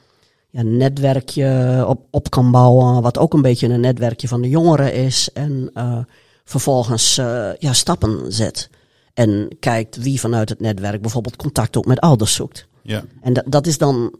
ja, 0.50 0.62
netwerkje 0.62 1.84
op, 1.88 2.00
op 2.10 2.30
kan 2.30 2.50
bouwen. 2.50 3.02
Wat 3.02 3.18
ook 3.18 3.32
een 3.32 3.42
beetje 3.42 3.68
een 3.68 3.80
netwerkje 3.80 4.28
van 4.28 4.42
de 4.42 4.48
jongeren 4.48 4.94
is. 4.94 5.28
En 5.32 5.70
uh, 5.74 5.98
vervolgens 6.44 7.14
ja, 7.58 7.72
stappen 7.72 8.32
zet. 8.32 8.70
En 9.14 9.56
kijkt 9.60 9.96
wie 9.96 10.20
vanuit 10.20 10.48
het 10.48 10.60
netwerk 10.60 11.00
bijvoorbeeld 11.00 11.36
contact 11.36 11.76
ook 11.76 11.86
met 11.86 12.00
ouders 12.00 12.34
zoekt. 12.34 12.66
Ja. 12.82 13.04
En 13.20 13.32
dat, 13.32 13.44
dat 13.46 13.66
is 13.66 13.78
dan 13.78 14.14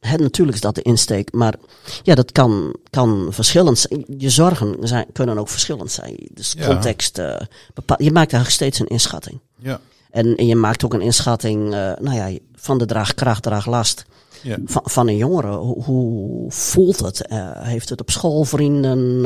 He, 0.00 0.16
natuurlijk 0.16 0.56
is 0.56 0.62
dat 0.62 0.74
de 0.74 0.82
insteek, 0.82 1.32
maar 1.32 1.54
ja, 2.02 2.14
dat 2.14 2.32
kan, 2.32 2.76
kan 2.90 3.26
verschillend 3.30 3.78
zijn. 3.78 4.04
Je 4.18 4.30
zorgen 4.30 4.76
zijn, 4.80 5.06
kunnen 5.12 5.38
ook 5.38 5.48
verschillend 5.48 5.90
zijn. 5.90 6.16
Dus 6.32 6.54
ja. 6.58 6.66
context, 6.66 7.18
uh, 7.18 7.36
bepaal, 7.74 8.02
je 8.02 8.12
maakt 8.12 8.32
eigenlijk 8.32 8.50
steeds 8.50 8.78
een 8.78 8.86
inschatting. 8.86 9.40
Ja. 9.58 9.80
En, 10.10 10.36
en 10.36 10.46
je 10.46 10.56
maakt 10.56 10.84
ook 10.84 10.94
een 10.94 11.00
inschatting 11.00 11.62
uh, 11.64 11.92
nou 12.00 12.14
ja, 12.14 12.38
van 12.54 12.78
de 12.78 12.84
draagkracht, 12.84 13.42
draaglast 13.42 14.04
ja. 14.42 14.56
van, 14.64 14.82
van 14.84 15.08
een 15.08 15.16
jongere. 15.16 15.56
Hoe, 15.56 15.82
hoe 15.82 16.52
voelt 16.52 16.98
het? 16.98 17.26
Uh, 17.32 17.50
heeft 17.52 17.88
het 17.88 18.00
op 18.00 18.10
school 18.10 18.44
vrienden? 18.44 19.24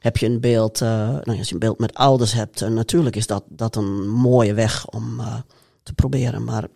Heb 0.00 0.16
je 0.16 0.26
een 0.26 0.40
beeld, 0.40 0.80
nou, 0.80 1.38
als 1.38 1.48
je 1.48 1.54
een 1.54 1.58
beeld 1.58 1.78
met 1.78 1.94
ouders 1.94 2.32
hebt, 2.32 2.68
natuurlijk 2.68 3.16
is 3.16 3.26
dat, 3.26 3.44
dat 3.48 3.76
een 3.76 4.08
mooie 4.08 4.54
weg 4.54 4.86
om 4.86 5.20
te 5.82 5.92
proberen. 5.92 6.44
Maar 6.44 6.66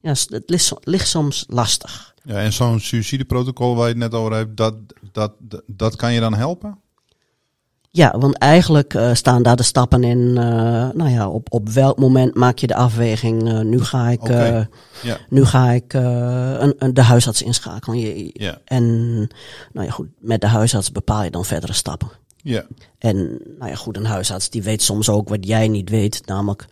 ja, 0.00 0.10
het 0.10 0.42
ligt, 0.46 0.72
ligt 0.80 1.08
soms 1.08 1.44
lastig. 1.48 2.14
Ja, 2.22 2.34
en 2.34 2.52
zo'n 2.52 2.80
suicideprotocol 2.80 3.74
waar 3.76 3.84
je 3.84 3.92
het 3.92 4.02
net 4.02 4.14
over 4.14 4.32
hebt, 4.32 4.56
dat, 4.56 4.74
dat, 5.12 5.32
dat, 5.66 5.96
kan 5.96 6.12
je 6.12 6.20
dan 6.20 6.34
helpen? 6.34 6.78
Ja, 7.90 8.18
want 8.18 8.38
eigenlijk 8.38 8.94
uh, 8.94 9.14
staan 9.14 9.42
daar 9.42 9.56
de 9.56 9.62
stappen 9.62 10.04
in. 10.04 10.18
Uh, 10.18 10.34
nou 10.92 11.08
ja, 11.08 11.28
op, 11.28 11.52
op 11.52 11.68
welk 11.68 11.98
moment 11.98 12.34
maak 12.34 12.58
je 12.58 12.66
de 12.66 12.74
afweging? 12.74 13.48
Uh, 13.48 13.60
nu 13.60 13.80
ga 13.80 14.08
ik, 14.08 14.22
okay. 14.22 14.68
ja. 15.02 15.18
nu 15.28 15.44
ga 15.44 15.70
ik 15.70 15.92
een, 15.92 16.74
een, 16.78 16.94
de 16.94 17.02
huisarts 17.02 17.42
inschakelen. 17.42 17.98
Je, 17.98 18.30
ja. 18.32 18.58
En 18.64 19.16
nou 19.72 19.86
ja, 19.86 19.90
goed, 19.90 20.08
met 20.18 20.40
de 20.40 20.46
huisarts 20.46 20.92
bepaal 20.92 21.22
je 21.22 21.30
dan 21.30 21.44
verdere 21.44 21.72
stappen. 21.72 22.08
Ja. 22.46 22.66
En 22.98 23.16
nou 23.58 23.70
ja, 23.70 23.74
goed, 23.74 23.96
een 23.96 24.04
huisarts 24.04 24.50
die 24.50 24.62
weet 24.62 24.82
soms 24.82 25.08
ook 25.08 25.28
wat 25.28 25.46
jij 25.46 25.68
niet 25.68 25.90
weet, 25.90 26.26
namelijk, 26.26 26.66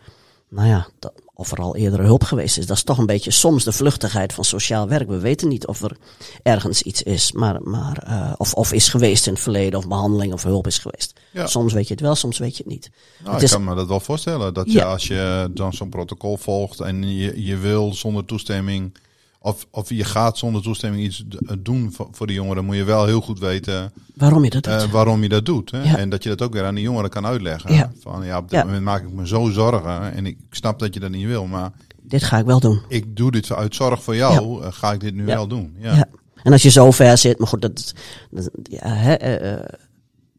nou 0.49 0.67
ja, 0.67 0.87
dat, 0.99 1.13
of 1.33 1.51
er 1.51 1.57
al 1.57 1.75
eerder 1.75 1.99
hulp 1.99 2.23
geweest 2.23 2.57
is. 2.57 2.65
Dat 2.65 2.77
is 2.77 2.83
toch 2.83 2.97
een 2.97 3.05
beetje 3.05 3.31
soms 3.31 3.63
de 3.63 3.71
vluchtigheid 3.71 4.33
van 4.33 4.43
sociaal 4.43 4.87
werk. 4.87 5.07
We 5.07 5.19
weten 5.19 5.47
niet 5.47 5.67
of 5.67 5.81
er 5.81 5.97
ergens 6.43 6.81
iets 6.81 7.03
is, 7.03 7.31
maar, 7.31 7.61
maar 7.61 8.07
uh, 8.07 8.33
of, 8.37 8.53
of 8.53 8.73
is 8.73 8.89
geweest 8.89 9.27
in 9.27 9.33
het 9.33 9.41
verleden, 9.41 9.79
of 9.79 9.87
behandeling 9.87 10.33
of 10.33 10.43
hulp 10.43 10.67
is 10.67 10.77
geweest. 10.77 11.19
Ja. 11.31 11.47
Soms 11.47 11.73
weet 11.73 11.87
je 11.87 11.93
het 11.93 12.03
wel, 12.03 12.15
soms 12.15 12.37
weet 12.37 12.57
je 12.57 12.63
het 12.63 12.71
niet. 12.71 12.89
Nou, 13.17 13.33
het 13.33 13.37
ik 13.37 13.43
is, 13.47 13.51
kan 13.51 13.63
me 13.63 13.75
dat 13.75 13.87
wel 13.87 13.99
voorstellen. 13.99 14.53
Dat 14.53 14.71
je 14.71 14.83
als 14.83 15.07
je 15.07 15.49
dan 15.53 15.73
zo'n 15.73 15.89
protocol 15.89 16.37
volgt 16.37 16.79
en 16.79 17.15
je, 17.15 17.43
je 17.43 17.57
wil 17.57 17.93
zonder 17.93 18.25
toestemming 18.25 18.97
of, 19.45 19.67
of 19.71 19.89
je 19.89 20.03
gaat 20.03 20.37
zonder 20.37 20.61
toestemming 20.61 21.03
iets 21.03 21.23
doen 21.59 21.93
voor 22.11 22.27
de 22.27 22.33
jongeren, 22.33 22.65
moet 22.65 22.75
je 22.75 22.83
wel 22.83 23.05
heel 23.05 23.21
goed 23.21 23.39
weten 23.39 23.91
waarom 24.15 24.43
je 24.43 24.49
dat 24.49 24.63
doet. 24.63 24.73
Uh, 24.73 24.91
waarom 24.91 25.23
je 25.23 25.29
dat 25.29 25.45
doet. 25.45 25.71
Hè? 25.71 25.83
Ja. 25.83 25.97
En 25.97 26.09
dat 26.09 26.23
je 26.23 26.29
dat 26.29 26.41
ook 26.41 26.53
weer 26.53 26.65
aan 26.65 26.75
de 26.75 26.81
jongeren 26.81 27.09
kan 27.09 27.25
uitleggen. 27.25 27.73
Ja. 27.73 27.91
Van 27.99 28.25
ja, 28.25 28.37
op 28.37 28.49
dit 28.49 28.63
moment 28.63 28.83
maak 28.83 29.03
ik 29.03 29.11
me 29.11 29.27
zo 29.27 29.49
zorgen 29.49 30.13
en 30.13 30.25
ik 30.25 30.37
snap 30.49 30.79
dat 30.79 30.93
je 30.93 30.99
dat 30.99 31.09
niet 31.09 31.25
wil, 31.25 31.45
maar 31.45 31.71
dit 32.01 32.23
ga 32.23 32.37
ik 32.37 32.45
wel 32.45 32.59
doen. 32.59 32.81
Ik 32.87 33.15
doe 33.15 33.31
dit 33.31 33.51
uit 33.51 33.75
zorg 33.75 34.03
voor 34.03 34.15
jou, 34.15 34.63
uh, 34.63 34.67
ga 34.71 34.93
ik 34.93 34.99
dit 34.99 35.13
nu 35.13 35.25
wel 35.25 35.47
doen. 35.47 35.75
Ja. 35.79 36.05
En 36.43 36.51
als 36.51 36.61
je 36.61 36.69
zo 36.69 36.91
ver 36.91 37.17
zit, 37.17 37.39
maar 37.39 37.47
goed, 37.47 37.61
dat, 37.61 37.93
dat 38.31 38.49
ja, 38.63 38.87
hè, 38.87 39.41
uh, 39.57 39.65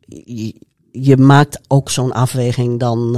je, 0.07 0.55
je, 0.91 1.17
maakt 1.17 1.61
ook 1.69 1.91
zo'n 1.91 2.13
afweging 2.13 2.81
dan 2.81 3.11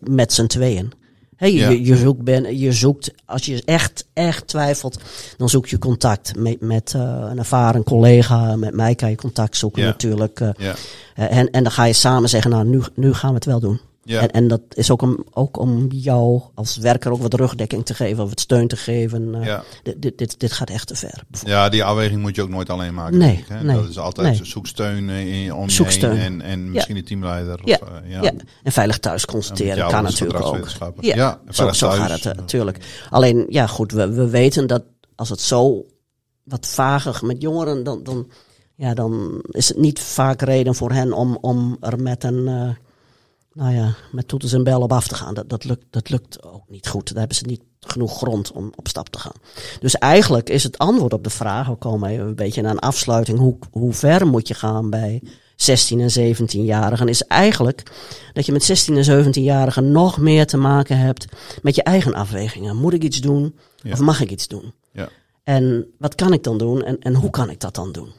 met 0.00 0.32
z'n 0.32 0.46
tweeën. 0.46 0.92
Hey, 1.38 1.52
je, 1.52 1.96
zoekt 1.96 2.22
ben, 2.22 2.58
je 2.58 2.72
zoekt, 2.72 3.10
als 3.24 3.46
je 3.46 3.62
echt, 3.64 4.06
echt 4.12 4.46
twijfelt, 4.46 4.98
dan 5.36 5.48
zoek 5.48 5.66
je 5.66 5.78
contact 5.78 6.36
met, 6.36 6.60
met 6.60 6.92
uh, 6.96 7.02
een 7.30 7.38
ervaren 7.38 7.84
collega. 7.84 8.56
Met 8.56 8.74
mij 8.74 8.94
kan 8.94 9.10
je 9.10 9.16
contact 9.16 9.56
zoeken 9.56 9.82
ja. 9.82 9.88
natuurlijk. 9.88 10.40
Uh, 10.40 10.48
ja. 10.56 10.74
en, 11.14 11.50
en 11.50 11.62
dan 11.62 11.72
ga 11.72 11.84
je 11.84 11.92
samen 11.92 12.28
zeggen, 12.28 12.50
nou, 12.50 12.64
nu, 12.66 12.80
nu 12.94 13.14
gaan 13.14 13.28
we 13.28 13.34
het 13.34 13.44
wel 13.44 13.60
doen. 13.60 13.80
Ja. 14.08 14.20
En, 14.20 14.30
en 14.30 14.48
dat 14.48 14.60
is 14.68 14.90
ook 14.90 15.02
om, 15.02 15.24
ook 15.30 15.58
om 15.58 15.86
jou 15.90 16.42
als 16.54 16.76
werker 16.76 17.12
ook 17.12 17.22
wat 17.22 17.34
rugdekking 17.34 17.84
te 17.84 17.94
geven, 17.94 18.22
of 18.22 18.28
wat 18.28 18.40
steun 18.40 18.68
te 18.68 18.76
geven. 18.76 19.34
Uh, 19.34 19.44
ja. 19.44 19.62
dit, 19.82 20.18
dit, 20.18 20.40
dit 20.40 20.52
gaat 20.52 20.70
echt 20.70 20.86
te 20.86 20.94
ver. 20.94 21.22
Ja, 21.44 21.68
die 21.68 21.84
afweging 21.84 22.20
moet 22.20 22.36
je 22.36 22.42
ook 22.42 22.48
nooit 22.48 22.70
alleen 22.70 22.94
maken. 22.94 23.18
Nee, 23.18 23.36
ik, 23.36 23.44
hè? 23.48 23.62
nee 23.62 23.76
dat 23.76 23.88
is 23.88 23.98
altijd 23.98 24.26
nee. 24.26 24.44
zoek 24.44 24.66
steun 24.66 25.08
in, 25.08 25.54
om 25.54 25.68
je 25.68 25.84
heen 25.84 26.18
en, 26.18 26.40
en 26.40 26.70
misschien 26.70 26.94
ja. 26.94 27.00
een 27.00 27.06
teamleider. 27.06 27.60
Ja. 27.64 27.78
Of, 27.82 27.88
uh, 27.88 28.10
ja. 28.10 28.22
ja. 28.22 28.32
en 28.62 28.72
veilig 28.72 28.98
thuis 28.98 29.24
constateren 29.24 29.88
kan 29.88 30.02
natuurlijk 30.02 30.44
ook. 30.44 30.68
Ja, 31.00 31.16
ja 31.16 31.40
zo, 31.48 31.72
zo 31.72 31.90
gaat 31.90 32.22
het 32.22 32.36
natuurlijk. 32.36 32.78
Alleen, 33.10 33.46
ja 33.48 33.66
goed, 33.66 33.92
we, 33.92 34.12
we 34.12 34.28
weten 34.28 34.66
dat 34.66 34.82
als 35.14 35.28
het 35.28 35.40
zo 35.40 35.86
wat 36.44 36.66
vager 36.66 37.26
met 37.26 37.42
jongeren, 37.42 37.84
dan, 37.84 38.02
dan, 38.02 38.30
ja, 38.74 38.94
dan 38.94 39.42
is 39.50 39.68
het 39.68 39.78
niet 39.78 40.00
vaak 40.00 40.42
reden 40.42 40.74
voor 40.74 40.92
hen 40.92 41.12
om, 41.12 41.38
om 41.40 41.76
er 41.80 42.02
met 42.02 42.24
een... 42.24 42.48
Uh, 42.48 42.70
nou 43.58 43.74
ja, 43.74 43.94
met 44.12 44.28
toeters 44.28 44.52
en 44.52 44.64
bellen 44.64 44.82
op 44.82 44.92
af 44.92 45.08
te 45.08 45.14
gaan. 45.14 45.34
Dat, 45.34 45.48
dat, 45.48 45.64
lukt, 45.64 45.84
dat 45.90 46.10
lukt 46.10 46.42
ook 46.42 46.68
niet 46.68 46.88
goed. 46.88 47.08
Daar 47.08 47.18
hebben 47.18 47.36
ze 47.36 47.46
niet 47.46 47.62
genoeg 47.80 48.16
grond 48.16 48.52
om 48.52 48.72
op 48.76 48.88
stap 48.88 49.08
te 49.08 49.18
gaan. 49.18 49.32
Dus 49.80 49.94
eigenlijk 49.94 50.50
is 50.50 50.62
het 50.62 50.78
antwoord 50.78 51.12
op 51.12 51.24
de 51.24 51.30
vraag, 51.30 51.66
we 51.66 51.74
komen 51.74 52.10
even 52.10 52.26
een 52.26 52.34
beetje 52.34 52.62
naar 52.62 52.70
een 52.70 52.78
afsluiting, 52.78 53.38
hoe, 53.38 53.56
hoe 53.70 53.92
ver 53.92 54.26
moet 54.26 54.48
je 54.48 54.54
gaan 54.54 54.90
bij 54.90 55.22
16 55.56 56.00
en 56.00 56.36
17-jarigen, 56.36 57.08
is 57.08 57.22
eigenlijk 57.22 57.82
dat 58.32 58.46
je 58.46 58.52
met 58.52 58.64
16 58.64 58.96
en 58.96 59.24
17-jarigen 59.24 59.84
nog 59.84 60.18
meer 60.18 60.46
te 60.46 60.56
maken 60.56 60.98
hebt 60.98 61.26
met 61.62 61.74
je 61.74 61.82
eigen 61.82 62.14
afwegingen. 62.14 62.76
Moet 62.76 62.92
ik 62.92 63.02
iets 63.02 63.20
doen 63.20 63.58
ja. 63.82 63.92
of 63.92 64.00
mag 64.00 64.20
ik 64.20 64.30
iets 64.30 64.48
doen? 64.48 64.72
Ja. 64.92 65.08
En 65.42 65.86
wat 65.98 66.14
kan 66.14 66.32
ik 66.32 66.42
dan 66.42 66.58
doen 66.58 66.84
en, 66.84 66.98
en 67.00 67.14
hoe 67.14 67.30
kan 67.30 67.50
ik 67.50 67.60
dat 67.60 67.74
dan 67.74 67.92
doen? 67.92 68.12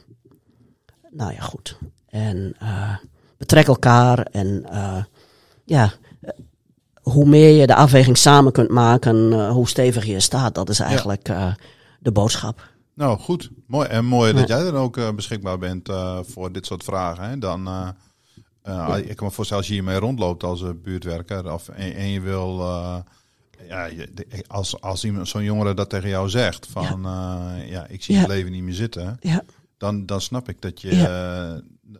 Nou 1.10 1.32
ja, 1.32 1.40
goed. 1.40 1.76
En 2.08 2.56
uh, 2.62 2.96
betrek 3.36 3.66
elkaar 3.66 4.18
en 4.18 4.66
uh, 4.72 5.02
ja, 5.70 5.92
hoe 7.02 7.26
meer 7.26 7.60
je 7.60 7.66
de 7.66 7.74
afweging 7.74 8.18
samen 8.18 8.52
kunt 8.52 8.70
maken, 8.70 9.16
uh, 9.16 9.50
hoe 9.50 9.68
steviger 9.68 10.10
je 10.10 10.20
staat. 10.20 10.54
Dat 10.54 10.68
is 10.68 10.80
eigenlijk 10.80 11.26
ja. 11.26 11.48
uh, 11.48 11.54
de 12.00 12.12
boodschap. 12.12 12.68
Nou, 12.94 13.18
goed. 13.18 13.50
Mooi. 13.66 13.88
En 13.88 14.04
mooi 14.04 14.32
dat 14.32 14.48
jij 14.48 14.66
er 14.66 14.74
ook 14.74 14.96
uh, 14.96 15.10
beschikbaar 15.10 15.58
bent 15.58 15.88
voor 16.22 16.52
dit 16.52 16.66
soort 16.66 16.84
vragen. 16.84 17.24
Hè? 17.24 17.38
Dan, 17.38 17.62
ja. 18.64 18.96
ik 18.96 19.16
kan 19.16 19.26
me 19.26 19.32
voorstellen 19.32 19.62
als 19.62 19.66
je 19.66 19.72
hiermee 19.72 19.98
rondloopt 19.98 20.42
als 20.42 20.64
buurtwerker 20.82 21.52
of, 21.52 21.68
en, 21.68 21.94
en 21.94 22.08
je 22.08 22.20
wil... 22.20 22.58
ja, 23.68 23.88
als, 24.46 24.80
als 24.80 25.04
iemand, 25.04 25.28
zo'n 25.28 25.42
jongere 25.42 25.74
dat 25.74 25.90
tegen 25.90 26.08
jou 26.08 26.28
zegt 26.28 26.66
van 26.70 27.00
ja, 27.02 27.56
ja 27.56 27.86
ik 27.86 28.02
zie 28.02 28.16
het 28.16 28.28
leven 28.28 28.52
niet 28.52 28.62
meer 28.62 28.74
zitten. 28.74 29.16
Ja. 29.20 29.42
Dan, 29.78 30.06
dan 30.06 30.20
snap 30.20 30.48
ik 30.48 30.60
dat 30.60 30.80
je, 30.80 30.90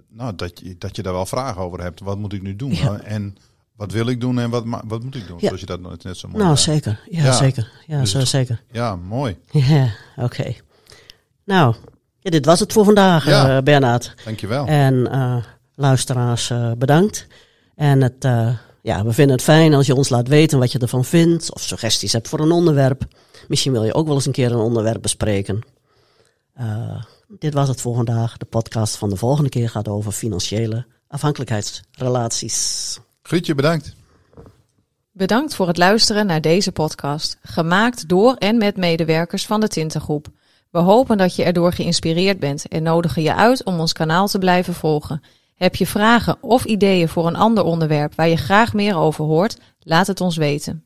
nou, 0.09 0.35
dat 0.35 0.61
je, 0.61 0.75
dat 0.79 0.97
je 0.97 1.03
daar 1.03 1.13
wel 1.13 1.27
vragen 1.27 1.63
over 1.63 1.83
hebt. 1.83 2.01
Wat 2.01 2.19
moet 2.19 2.33
ik 2.33 2.43
nu 2.43 2.57
doen? 2.57 2.73
En 3.03 3.37
wat 3.81 3.93
wil 3.93 4.07
ik 4.07 4.21
doen 4.21 4.39
en 4.39 4.51
wat, 4.51 4.65
wat 4.87 5.03
moet 5.03 5.15
ik 5.15 5.27
doen? 5.27 5.37
Ja. 5.41 5.47
Zoals 5.47 5.61
je 5.61 5.67
dat 5.67 5.81
net 5.81 6.05
net 6.05 6.17
zo 6.17 6.29
mooi 6.29 6.45
Nou, 6.45 6.57
zei. 6.57 6.77
zeker. 6.77 7.01
Ja, 7.11 7.25
Ja. 7.25 7.33
zeker. 7.33 7.71
Ja, 7.87 8.01
Dus 8.01 8.11
zo, 8.11 8.25
zeker. 8.25 8.63
Ja, 8.71 8.97
mooi. 8.97 9.37
Ja, 9.51 9.89
oké. 10.17 10.53
Nou, 11.45 11.75
ja, 12.21 12.31
dit 12.31 12.45
was 12.45 12.61
het 12.61 12.73
voor 12.73 12.85
vandaag, 12.85 13.27
Ja. 13.27 13.57
eh, 13.57 13.63
Bernard. 13.63 14.15
Dankjewel. 14.25 14.67
En 14.67 15.11
eh, 15.13 15.37
luisteraars, 15.75 16.51
eh, 16.51 16.73
bedankt. 16.79 17.27
En 17.75 18.03
het, 18.03 18.23
ja, 18.83 19.05
we 19.05 19.13
vinden 19.13 19.37
het 19.37 19.45
fijn 19.45 19.75
als 19.75 19.87
je 19.87 19.95
ons 19.95 20.09
laat 20.09 20.29
weten 20.29 20.59
wat 20.59 20.73
je 20.73 20.79
ervan 20.79 21.05
vindt. 21.05 21.53
Of 21.55 21.63
suggesties 21.63 22.13
hebt 22.13 22.29
voor 22.29 22.41
een 22.41 22.51
onderwerp. 22.51 23.03
Misschien 23.49 23.73
wil 23.73 23.85
je 23.85 23.95
ook 23.95 24.07
wel 24.07 24.15
eens 24.15 24.27
een 24.27 24.33
keer 24.33 24.53
een 24.53 24.59
onderwerp 24.59 25.03
bespreken. 25.03 25.61
Dit 27.39 27.55
was 27.55 27.69
het 27.69 27.81
voor 27.81 27.95
vandaag. 27.95 28.37
De 28.37 28.45
podcast 28.45 28.97
van 28.97 29.09
de 29.11 29.17
volgende 29.17 29.49
keer 29.51 29.69
gaat 29.71 29.89
over 29.89 30.13
financiële 30.13 30.87
afhankelijkheidsrelaties. 31.09 32.99
Grietje, 33.31 33.55
bedankt. 33.55 33.95
Bedankt 35.13 35.55
voor 35.55 35.67
het 35.67 35.77
luisteren 35.77 36.27
naar 36.27 36.41
deze 36.41 36.73
podcast, 36.73 37.39
gemaakt 37.43 38.09
door 38.09 38.35
en 38.35 38.59
met 38.59 38.77
medewerkers 38.77 39.47
van 39.47 39.61
de 39.61 39.69
Tintengroep. 39.69 40.27
We 40.71 40.79
hopen 40.79 41.19
dat 41.19 41.37
je 41.37 41.45
erdoor 41.45 41.73
geïnspireerd 41.73 42.39
bent 42.39 42.69
en 42.69 42.83
nodigen 42.83 43.23
je 43.23 43.35
uit 43.35 43.65
om 43.65 43.81
ons 43.81 43.93
kanaal 43.93 44.29
te 44.29 44.39
blijven 44.39 44.75
volgen. 44.75 45.23
Heb 45.55 45.75
je 45.75 45.87
vragen 45.87 46.37
of 46.41 46.65
ideeën 46.65 47.09
voor 47.09 47.27
een 47.27 47.37
ander 47.37 47.65
onderwerp 47.65 48.15
waar 48.15 48.29
je 48.29 48.37
graag 48.37 48.75
meer 48.75 48.97
over 48.97 49.25
hoort? 49.25 49.59
Laat 49.81 50.07
het 50.07 50.21
ons 50.21 50.37
weten. 50.37 50.85